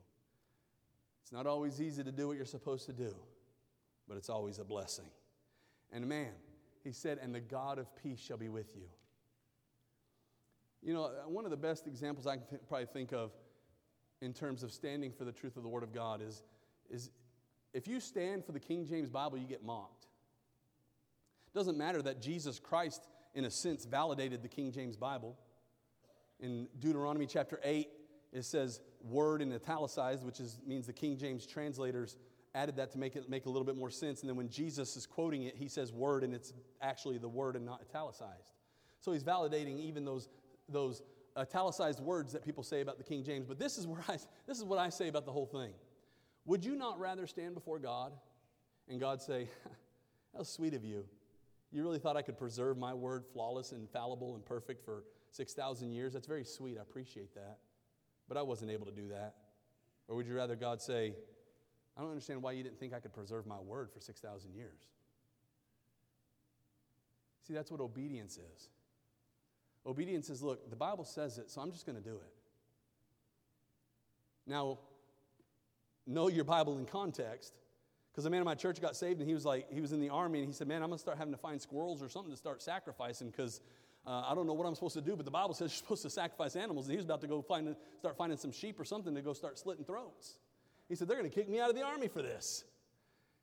[1.23, 3.15] It's not always easy to do what you're supposed to do,
[4.07, 5.09] but it's always a blessing.
[5.91, 6.33] And man,
[6.83, 8.89] he said, and the God of peace shall be with you.
[10.83, 13.33] You know, one of the best examples I can th- probably think of
[14.21, 16.43] in terms of standing for the truth of the Word of God is,
[16.91, 17.11] is
[17.75, 20.07] if you stand for the King James Bible, you get mocked.
[21.53, 25.37] It doesn't matter that Jesus Christ, in a sense, validated the King James Bible.
[26.41, 27.89] In Deuteronomy chapter 8,
[28.33, 32.17] it says word in italicized, which is, means the King James translators
[32.55, 34.21] added that to make it make a little bit more sense.
[34.21, 37.57] And then when Jesus is quoting it, he says word, and it's actually the word
[37.57, 38.53] and not italicized.
[39.01, 40.29] So he's validating even those,
[40.69, 41.03] those
[41.37, 43.47] italicized words that people say about the King James.
[43.47, 45.73] But this is, where I, this is what I say about the whole thing.
[46.47, 48.13] Would you not rather stand before God
[48.89, 49.49] and God say,
[50.37, 51.05] How sweet of you.
[51.71, 56.13] You really thought I could preserve my word flawless infallible, and perfect for 6,000 years?
[56.13, 56.77] That's very sweet.
[56.79, 57.59] I appreciate that.
[58.29, 59.35] But I wasn't able to do that.
[60.09, 61.15] Or would you rather God say,
[61.97, 64.81] I don't understand why you didn't think I could preserve my word for 6,000 years?
[67.47, 68.69] See, that's what obedience is.
[69.87, 72.33] Obedience is look, the Bible says it, so I'm just going to do it.
[74.47, 74.79] Now,
[76.07, 77.55] know your Bible in context.
[78.13, 80.01] Because a man in my church got saved and he was like, he was in
[80.01, 82.09] the army and he said, Man, I'm going to start having to find squirrels or
[82.09, 83.61] something to start sacrificing because
[84.07, 86.03] uh, I don't know what I'm supposed to do, but the Bible says you're supposed
[86.03, 86.87] to sacrifice animals.
[86.87, 89.33] And he was about to go find, start finding some sheep or something to go
[89.33, 90.39] start slitting throats.
[90.89, 92.65] He said, They're going to kick me out of the army for this.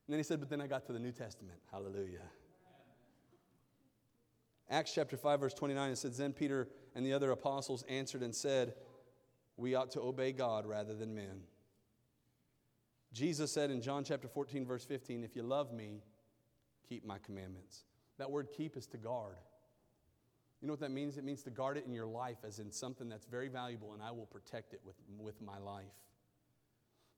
[0.07, 1.57] And then he said, But then I got to the New Testament.
[1.71, 2.21] Hallelujah.
[4.69, 8.33] Acts chapter 5, verse 29, it says, Then Peter and the other apostles answered and
[8.33, 8.75] said,
[9.57, 11.41] We ought to obey God rather than men.
[13.13, 16.01] Jesus said in John chapter 14, verse 15, If you love me,
[16.87, 17.83] keep my commandments.
[18.17, 19.37] That word keep is to guard.
[20.61, 21.17] You know what that means?
[21.17, 24.01] It means to guard it in your life as in something that's very valuable, and
[24.01, 25.85] I will protect it with, with my life.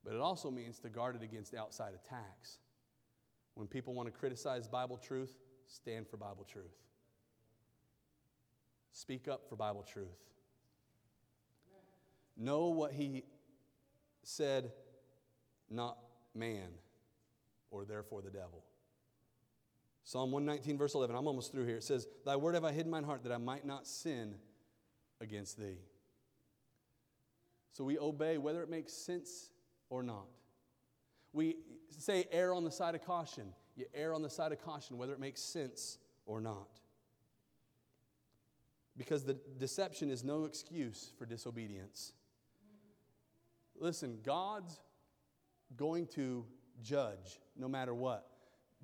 [0.03, 2.59] But it also means to guard it against outside attacks.
[3.55, 6.73] When people want to criticize Bible truth, stand for Bible truth.
[8.91, 10.07] Speak up for Bible truth.
[12.37, 13.23] Know what he
[14.23, 14.71] said,
[15.69, 15.97] not
[16.35, 16.69] man,
[17.71, 18.63] or therefore the devil.
[20.03, 21.15] Psalm 119, verse 11.
[21.15, 21.77] I'm almost through here.
[21.77, 24.35] It says, Thy word have I hid in mine heart that I might not sin
[25.21, 25.77] against thee.
[27.71, 29.49] So we obey whether it makes sense
[29.89, 30.27] or not.
[31.31, 31.57] We
[31.97, 33.53] say err on the side of caution.
[33.75, 36.67] You err on the side of caution whether it makes sense or not.
[38.95, 42.13] Because the deception is no excuse for disobedience.
[43.75, 44.79] Listen, God's
[45.77, 46.45] going to
[46.81, 48.27] judge no matter what.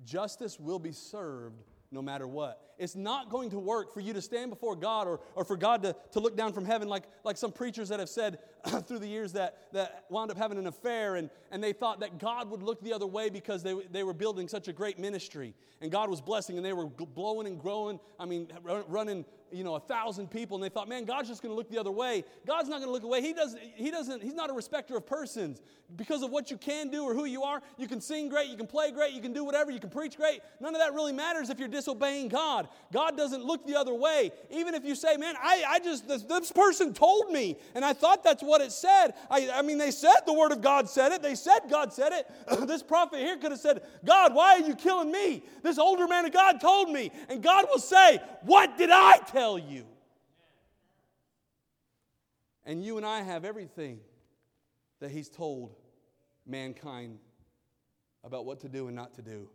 [0.04, 2.69] Justice will be served no matter what.
[2.80, 5.82] It's not going to work for you to stand before God or, or for God
[5.82, 8.38] to, to look down from heaven like, like some preachers that have said
[8.86, 12.18] through the years that, that wound up having an affair and, and they thought that
[12.18, 15.54] God would look the other way because they, they were building such a great ministry
[15.82, 18.48] and God was blessing and they were blowing and growing, I mean,
[18.88, 21.70] running you know, a thousand people and they thought, man, God's just going to look
[21.70, 22.24] the other way.
[22.46, 23.20] God's not going to look away.
[23.20, 25.60] He doesn't, he doesn't, he's not a respecter of persons.
[25.96, 28.56] Because of what you can do or who you are, you can sing great, you
[28.56, 30.40] can play great, you can do whatever, you can preach great.
[30.60, 32.68] None of that really matters if you're disobeying God.
[32.92, 34.30] God doesn't look the other way.
[34.50, 37.92] Even if you say, man, I, I just, this, this person told me, and I
[37.92, 39.14] thought that's what it said.
[39.30, 41.22] I, I mean, they said the word of God said it.
[41.22, 42.26] They said God said it.
[42.68, 45.42] this prophet here could have said, God, why are you killing me?
[45.62, 47.10] This older man of God told me.
[47.28, 49.86] And God will say, What did I tell tell you.
[52.64, 54.00] And you and I have everything
[55.00, 55.74] that He's told
[56.46, 57.18] mankind
[58.22, 59.48] about what to do and not to do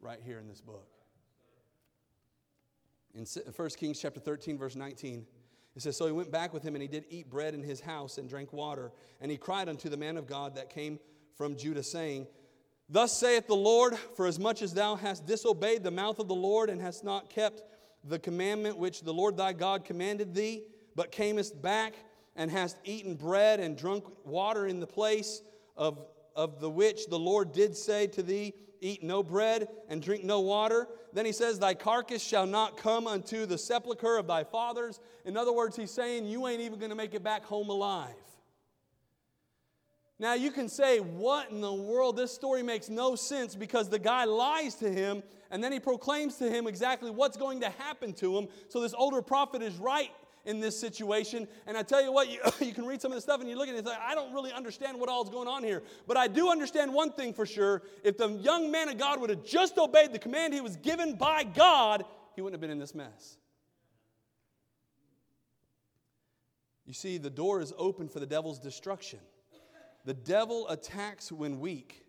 [0.00, 0.88] right here in this book.
[3.16, 5.24] In 1 uh, Kings chapter 13, verse 19,
[5.74, 7.80] it says, So he went back with him, and he did eat bread in his
[7.80, 8.92] house and drank water.
[9.22, 10.98] And he cried unto the man of God that came
[11.34, 12.26] from Judah, saying,
[12.90, 16.34] Thus saith the Lord, for as much as thou hast disobeyed the mouth of the
[16.34, 17.62] Lord and hast not kept
[18.04, 20.64] the commandment which the Lord thy God commanded thee,
[20.94, 21.94] but camest back
[22.36, 25.40] and hast eaten bread and drunk water in the place
[25.74, 26.04] of,
[26.36, 30.40] of the which the Lord did say to thee, Eat no bread and drink no
[30.40, 30.88] water.
[31.12, 35.00] Then he says, Thy carcass shall not come unto the sepulchre of thy fathers.
[35.24, 38.14] In other words, he's saying, You ain't even going to make it back home alive.
[40.18, 42.16] Now, you can say, What in the world?
[42.16, 46.36] This story makes no sense because the guy lies to him and then he proclaims
[46.36, 48.48] to him exactly what's going to happen to him.
[48.68, 50.10] So, this older prophet is right
[50.46, 51.46] in this situation.
[51.66, 53.56] And I tell you what, you, you can read some of the stuff and you
[53.56, 55.82] look at it and say, I don't really understand what all's going on here.
[56.06, 57.82] But I do understand one thing for sure.
[58.02, 61.16] If the young man of God would have just obeyed the command he was given
[61.16, 63.36] by God, he wouldn't have been in this mess.
[66.86, 69.18] You see, the door is open for the devil's destruction.
[70.04, 72.06] The devil attacks when weak,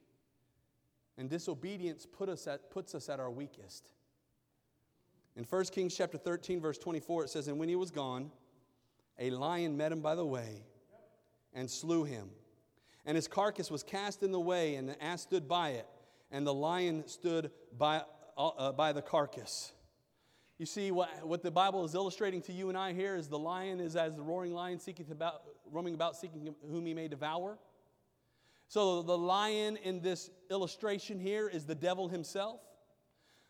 [1.17, 3.89] and disobedience put us at, puts us at our weakest.
[5.37, 8.31] In 1 Kings chapter 13, verse 24, it says, And when he was gone,
[9.19, 10.63] a lion met him by the way
[11.53, 12.31] and slew him.
[13.05, 15.85] And his carcass was cast in the way, and the ass stood by it,
[16.31, 18.01] and the lion stood by,
[18.35, 19.73] uh, uh by the carcass.
[20.57, 23.37] You see, what, what the Bible is illustrating to you and I here is the
[23.37, 27.59] lion is as the roaring lion seeketh about, roaming about seeking whom he may devour.
[28.69, 32.59] So the lion in this illustration here is the devil himself.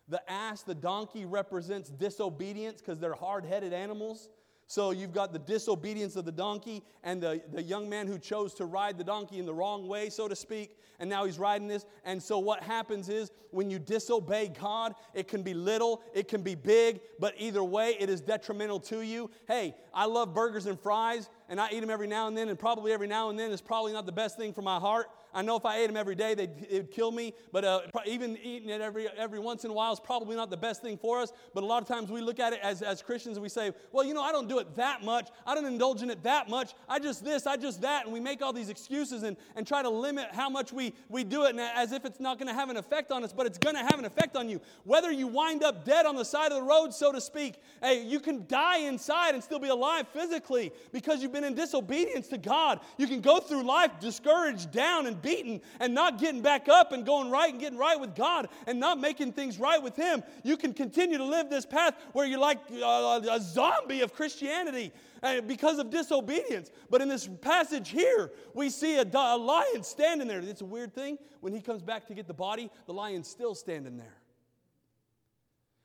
[0.08, 4.28] The ass, the donkey, represents disobedience because they're hard headed animals.
[4.70, 8.52] So you've got the disobedience of the donkey and the, the young man who chose
[8.54, 11.68] to ride the donkey in the wrong way, so to speak, and now he's riding
[11.68, 11.86] this.
[12.04, 16.42] And so what happens is when you disobey God, it can be little, it can
[16.42, 19.30] be big, but either way, it is detrimental to you.
[19.46, 22.58] Hey, I love burgers and fries, and I eat them every now and then, and
[22.58, 25.06] probably every now and then is probably not the best thing for my heart.
[25.34, 28.36] I know if I ate them every day, they'd, it'd kill me, but uh, even
[28.42, 31.20] eating it every, every once in a while is probably not the best thing for
[31.20, 31.32] us.
[31.54, 33.72] But a lot of times we look at it as, as Christians and we say,
[33.92, 35.28] well, you know, I don't do it that much.
[35.46, 36.72] I don't indulge in it that much.
[36.88, 38.04] I just this, I just that.
[38.04, 41.24] And we make all these excuses and, and try to limit how much we, we
[41.24, 43.58] do it as if it's not going to have an effect on us, but it's
[43.58, 44.60] going to have an effect on you.
[44.84, 48.02] Whether you wind up dead on the side of the road, so to speak, hey,
[48.02, 52.38] you can die inside and still be alive physically because you've been in disobedience to
[52.38, 52.80] God.
[52.96, 57.04] You can go through life discouraged, down, and beaten and not getting back up and
[57.04, 60.22] going right and getting right with God and not making things right with Him.
[60.42, 64.92] You can continue to live this path where you're like a, a zombie of Christianity
[65.22, 66.70] uh, because of disobedience.
[66.90, 70.40] But in this passage here, we see a, a lion standing there.
[70.40, 71.18] It's a weird thing.
[71.40, 74.16] When he comes back to get the body, the lion's still standing there.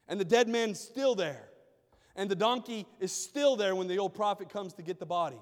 [0.08, 1.50] And the dead man's still there.
[2.16, 5.40] And the donkey is still there when the old prophet comes to get the body.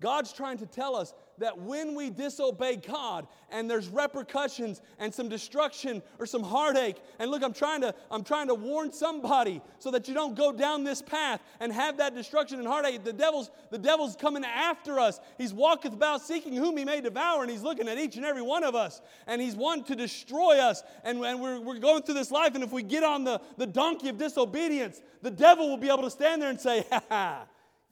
[0.00, 5.28] God's trying to tell us that when we disobey God and there's repercussions and some
[5.28, 9.90] destruction or some heartache, and look, I'm trying to, I'm trying to warn somebody so
[9.90, 13.02] that you don't go down this path and have that destruction and heartache.
[13.04, 15.18] The devil's, the devil's coming after us.
[15.38, 18.42] He's walketh about seeking whom he may devour, and he's looking at each and every
[18.42, 20.82] one of us, and he's wanting to destroy us.
[21.04, 23.66] And, and we're, we're going through this life, and if we get on the, the
[23.66, 27.46] donkey of disobedience, the devil will be able to stand there and say, Ha ha,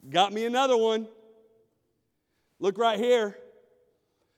[0.09, 1.07] got me another one.
[2.59, 3.37] Look right here.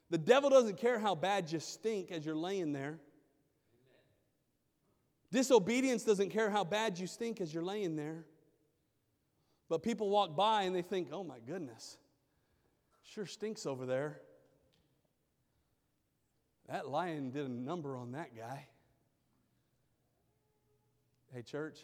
[0.09, 2.99] The devil doesn't care how bad you stink as you're laying there.
[5.31, 8.25] Disobedience doesn't care how bad you stink as you're laying there.
[9.69, 11.97] But people walk by and they think, oh my goodness,
[13.03, 14.19] sure stinks over there.
[16.67, 18.67] That lion did a number on that guy.
[21.33, 21.79] Hey, church,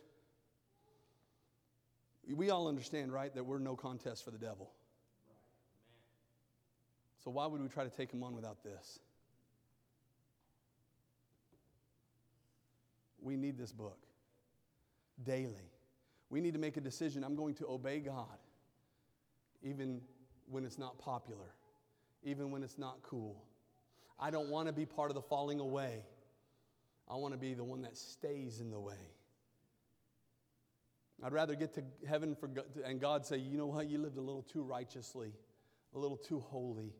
[2.29, 4.71] we all understand, right, that we're no contest for the devil.
[7.27, 8.99] So, why would we try to take him on without this?
[13.21, 13.97] We need this book
[15.25, 15.69] daily.
[16.29, 17.25] We need to make a decision.
[17.25, 18.37] I'm going to obey God,
[19.61, 19.99] even
[20.49, 21.51] when it's not popular,
[22.23, 23.43] even when it's not cool.
[24.17, 26.05] I don't want to be part of the falling away.
[27.11, 29.11] I want to be the one that stays in the way.
[31.21, 32.49] I'd rather get to heaven for,
[32.85, 35.33] and God say, you know what, you lived a little too righteously,
[35.93, 36.93] a little too holy.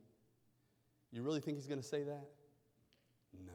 [1.12, 2.26] You really think he's going to say that?
[3.46, 3.54] No.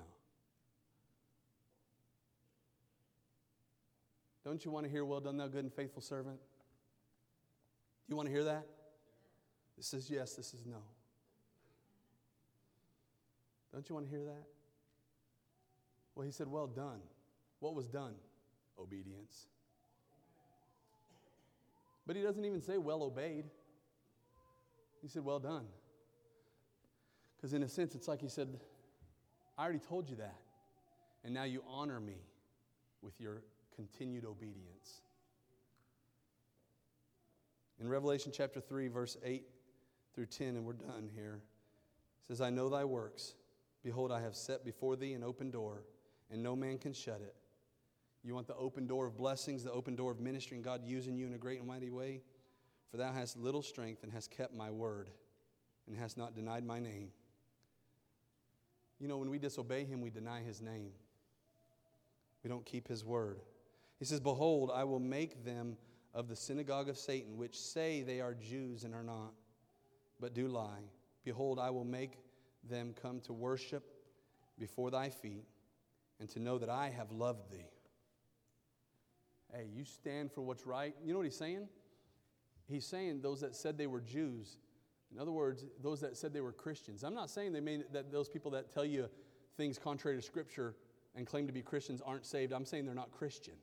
[4.45, 6.39] Don't you want to hear, well done, thou good and faithful servant?
[6.39, 8.67] Do you want to hear that?
[9.77, 10.83] This is yes, this is no.
[13.73, 14.45] Don't you want to hear that?
[16.15, 17.01] Well, he said, well done.
[17.61, 18.15] What was done?
[18.79, 19.47] Obedience.
[22.07, 23.45] But he doesn't even say well obeyed.
[25.01, 25.65] He said, well done.
[27.43, 28.49] Because, in a sense, it's like he said,
[29.59, 30.37] I already told you that.
[31.25, 32.19] And now you honor me
[33.03, 33.43] with your
[33.75, 35.01] continued obedience.
[37.81, 39.45] In Revelation chapter 3, verse 8
[40.15, 41.41] through 10, and we're done here,
[42.29, 43.35] says, I know thy works.
[43.83, 45.83] Behold, I have set before thee an open door,
[46.31, 47.35] and no man can shut it.
[48.23, 51.17] You want the open door of blessings, the open door of ministry, and God using
[51.17, 52.21] you in a great and mighty way?
[52.93, 55.11] For thou hast little strength and hast kept my word,
[55.89, 57.09] and hast not denied my name.
[59.03, 60.93] You know, when we disobey him, we deny his name.
[62.45, 63.41] We don't keep his word.
[63.99, 65.77] He says, Behold, I will make them
[66.15, 69.33] of the synagogue of Satan, which say they are Jews and are not,
[70.21, 70.85] but do lie.
[71.25, 72.21] Behold, I will make
[72.71, 73.83] them come to worship
[74.57, 75.47] before thy feet
[76.21, 77.73] and to know that I have loved thee.
[79.53, 80.95] Hey, you stand for what's right.
[81.05, 81.67] You know what he's saying?
[82.69, 84.59] He's saying those that said they were Jews.
[85.13, 87.05] In other words, those that said they were Christians.
[87.05, 89.09] I'm not saying they mean that those people that tell you
[89.57, 90.75] things contrary to Scripture
[91.15, 92.53] and claim to be Christians aren't saved.
[92.53, 93.55] I'm saying they're not Christian.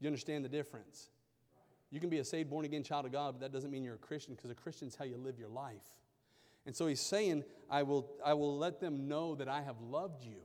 [0.00, 1.10] You understand the difference?
[1.90, 3.94] You can be a saved, born again child of God, but that doesn't mean you're
[3.94, 5.86] a Christian because a Christian is how you live your life.
[6.66, 10.24] And so he's saying, I will, I will let them know that I have loved
[10.24, 10.42] you.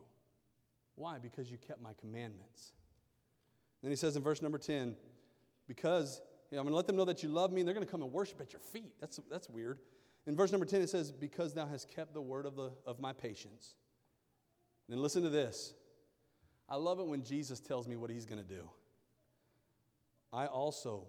[0.95, 1.19] Why?
[1.19, 2.73] Because you kept my commandments.
[3.81, 4.95] Then he says in verse number 10,
[5.67, 6.21] because
[6.51, 8.01] I'm going to let them know that you love me, and they're going to come
[8.01, 8.93] and worship at your feet.
[9.01, 9.79] That's, that's weird.
[10.25, 12.99] In verse number 10, it says, Because thou hast kept the word of, the, of
[12.99, 13.75] my patience.
[14.87, 15.73] Then listen to this.
[16.69, 18.69] I love it when Jesus tells me what he's going to do.
[20.31, 21.05] I also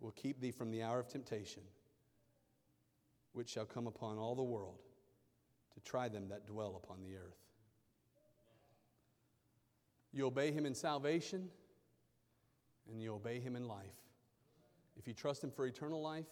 [0.00, 1.62] will keep thee from the hour of temptation,
[3.32, 4.78] which shall come upon all the world
[5.74, 7.38] to try them that dwell upon the earth.
[10.12, 11.48] You obey him in salvation,
[12.90, 14.02] and you obey him in life.
[14.98, 16.26] If you trust him for eternal life,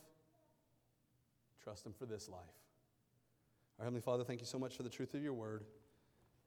[1.63, 2.41] trust him for this life.
[3.79, 5.65] Our Heavenly Father, thank you so much for the truth of your word.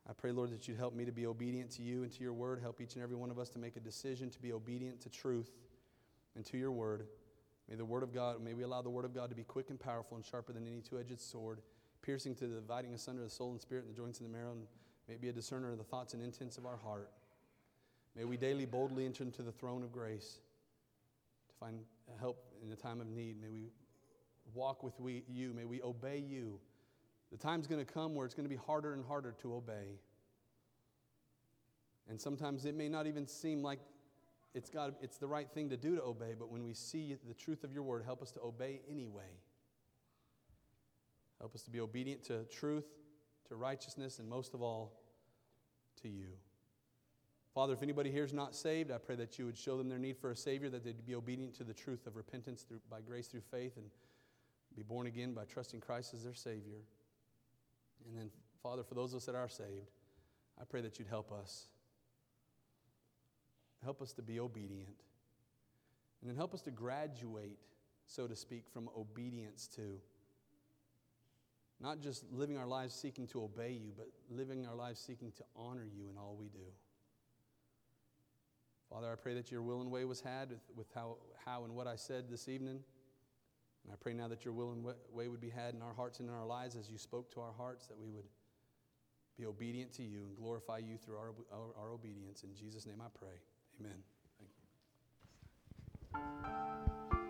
[0.07, 2.33] I pray, Lord, that you'd help me to be obedient to you and to your
[2.33, 2.59] word.
[2.61, 5.09] Help each and every one of us to make a decision to be obedient to
[5.09, 5.51] truth
[6.35, 7.07] and to your word.
[7.69, 9.69] May the word of God, may we allow the word of God to be quick
[9.69, 11.61] and powerful and sharper than any two-edged sword,
[12.01, 14.51] piercing to the dividing asunder the soul and spirit and the joints and the marrow,
[14.51, 14.67] and
[15.07, 17.09] may be a discerner of the thoughts and intents of our heart.
[18.15, 20.39] May we daily boldly enter into the throne of grace
[21.47, 21.79] to find
[22.19, 23.41] help in the time of need.
[23.41, 23.69] May we
[24.53, 25.53] walk with we, you.
[25.53, 26.59] May we obey you.
[27.31, 29.99] The time's going to come where it's going to be harder and harder to obey.
[32.09, 33.79] And sometimes it may not even seem like
[34.53, 37.33] it's, got, it's the right thing to do to obey, but when we see the
[37.33, 39.39] truth of your word, help us to obey anyway.
[41.39, 42.85] Help us to be obedient to truth,
[43.49, 44.93] to righteousness, and most of all,
[46.01, 46.27] to you.
[47.53, 49.99] Father, if anybody here is not saved, I pray that you would show them their
[49.99, 52.99] need for a Savior, that they'd be obedient to the truth of repentance through, by
[52.99, 53.85] grace through faith, and
[54.75, 56.81] be born again by trusting Christ as their Savior.
[58.07, 58.31] And then,
[58.63, 59.91] Father, for those of us that are saved,
[60.59, 61.67] I pray that you'd help us.
[63.83, 65.03] Help us to be obedient.
[66.21, 67.59] And then help us to graduate,
[68.07, 69.99] so to speak, from obedience to
[71.79, 75.43] not just living our lives seeking to obey you, but living our lives seeking to
[75.55, 76.65] honor you in all we do.
[78.93, 81.75] Father, I pray that your will and way was had with, with how, how and
[81.75, 82.79] what I said this evening.
[83.83, 86.19] And I pray now that your will and way would be had in our hearts
[86.19, 88.25] and in our lives as you spoke to our hearts, that we would
[89.35, 92.43] be obedient to you and glorify you through our, our, our obedience.
[92.43, 93.39] In Jesus' name I pray.
[93.79, 94.03] Amen.
[96.13, 97.22] Thank you.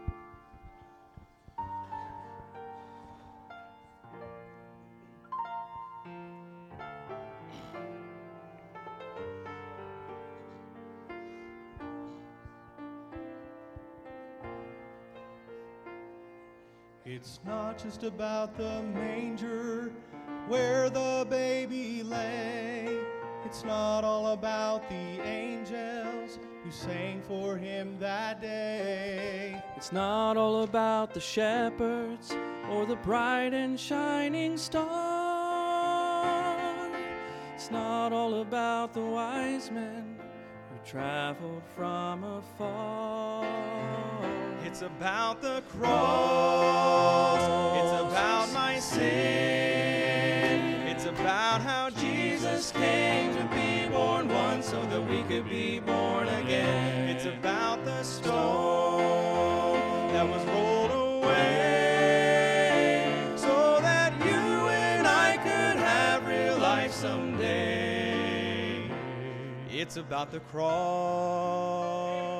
[17.16, 19.92] It's not just about the manger
[20.48, 22.88] where the baby lay.
[23.46, 29.62] It's not all about the angels who sang for him that day.
[29.78, 32.36] It's not all about the shepherds
[32.72, 34.90] or the bright and shining star.
[37.54, 43.44] It's not all about the wise men who traveled from afar.
[44.74, 47.38] It's about the cross.
[47.78, 49.04] It's about my sin.
[50.88, 56.28] It's about how Jesus came to be born once so that we could be born
[56.28, 57.08] again.
[57.08, 63.04] It's about the stone that was rolled away
[63.36, 68.90] so that you and I could have real life someday.
[69.70, 72.33] It's about the cross.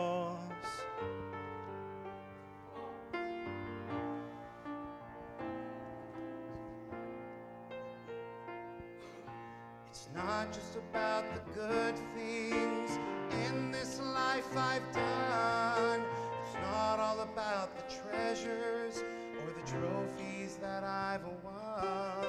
[10.94, 13.00] About the good things
[13.48, 16.04] in this life I've done.
[16.46, 19.04] It's not all about the treasures
[19.42, 22.28] or the trophies that I've won.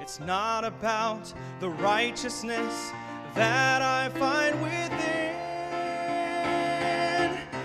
[0.00, 2.92] It's not about the righteousness
[3.34, 5.34] that I find within.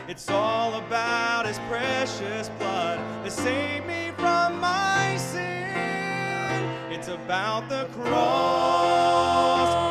[0.08, 6.89] It's all about His precious blood that saved me from my sin.
[6.91, 9.89] It's about the cross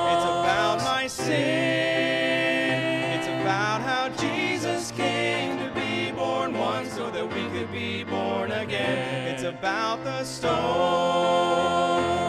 [1.18, 3.14] sin.
[3.14, 8.52] It's about how Jesus came to be born once so that we could be born
[8.52, 9.34] again.
[9.34, 10.52] It's about the stone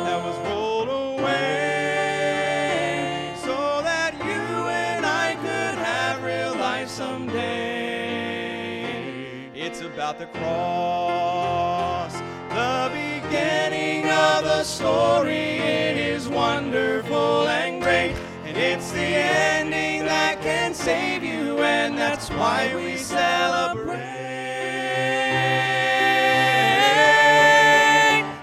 [0.06, 1.36] that was rolled away
[3.44, 4.42] so that you
[4.86, 7.60] and I could have real life someday.
[9.54, 12.14] It's about the cross,
[12.50, 15.89] the beginning of the story
[19.00, 19.16] the
[19.56, 23.98] ending that can save you, and that's why we celebrate.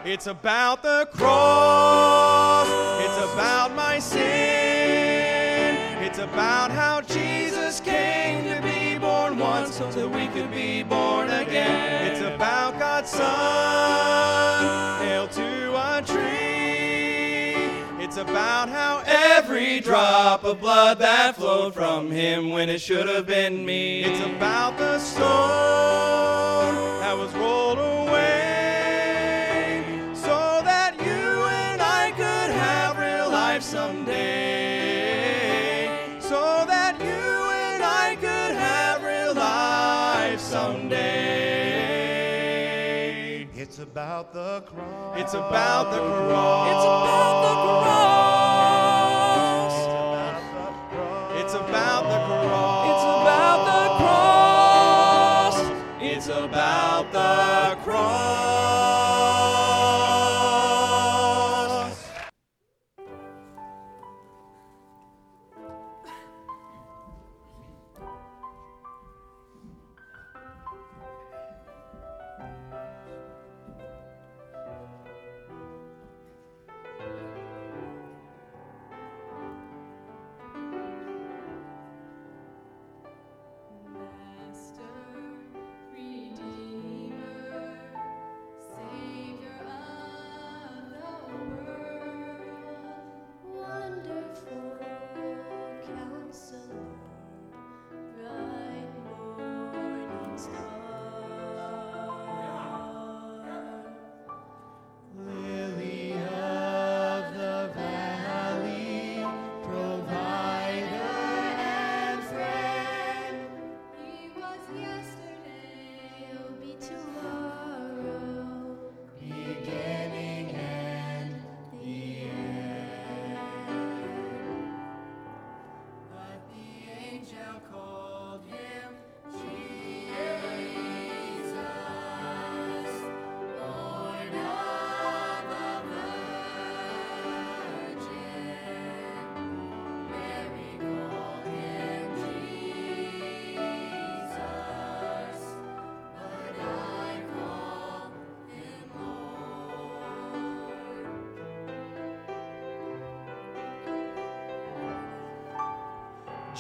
[0.05, 2.69] It's about the cross,
[3.05, 10.09] it's about my sin, it's about how Jesus came to be born once so that
[10.09, 12.11] we could be born again.
[12.11, 15.86] It's about God's Son, nailed to tree.
[18.17, 23.27] It's about how every drop of blood that flowed from him when it should have
[23.27, 24.05] been me.
[24.05, 25.21] It's about the stone
[27.01, 28.06] that was rolled away
[43.97, 45.19] about the cross.
[45.19, 46.69] It's about the cross.
[46.69, 48.13] It's about the cross.
[51.41, 52.85] It's about the cross.
[52.93, 53.85] It's about the
[55.49, 55.57] cross.
[56.03, 58.86] It's about the cross.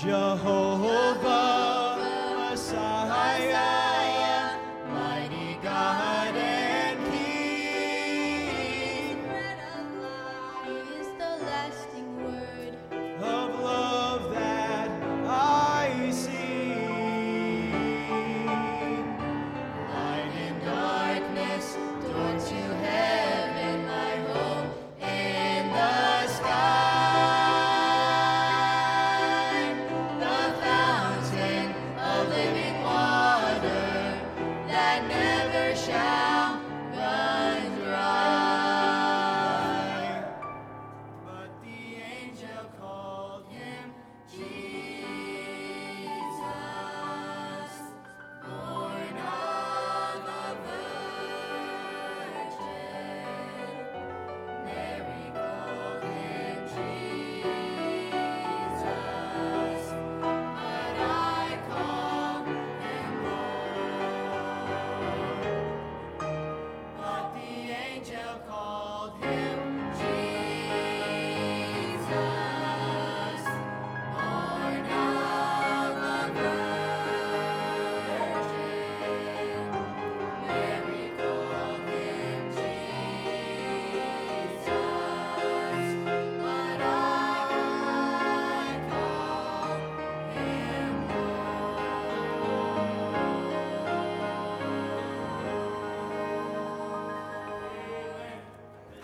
[0.06, 0.95] Jehovah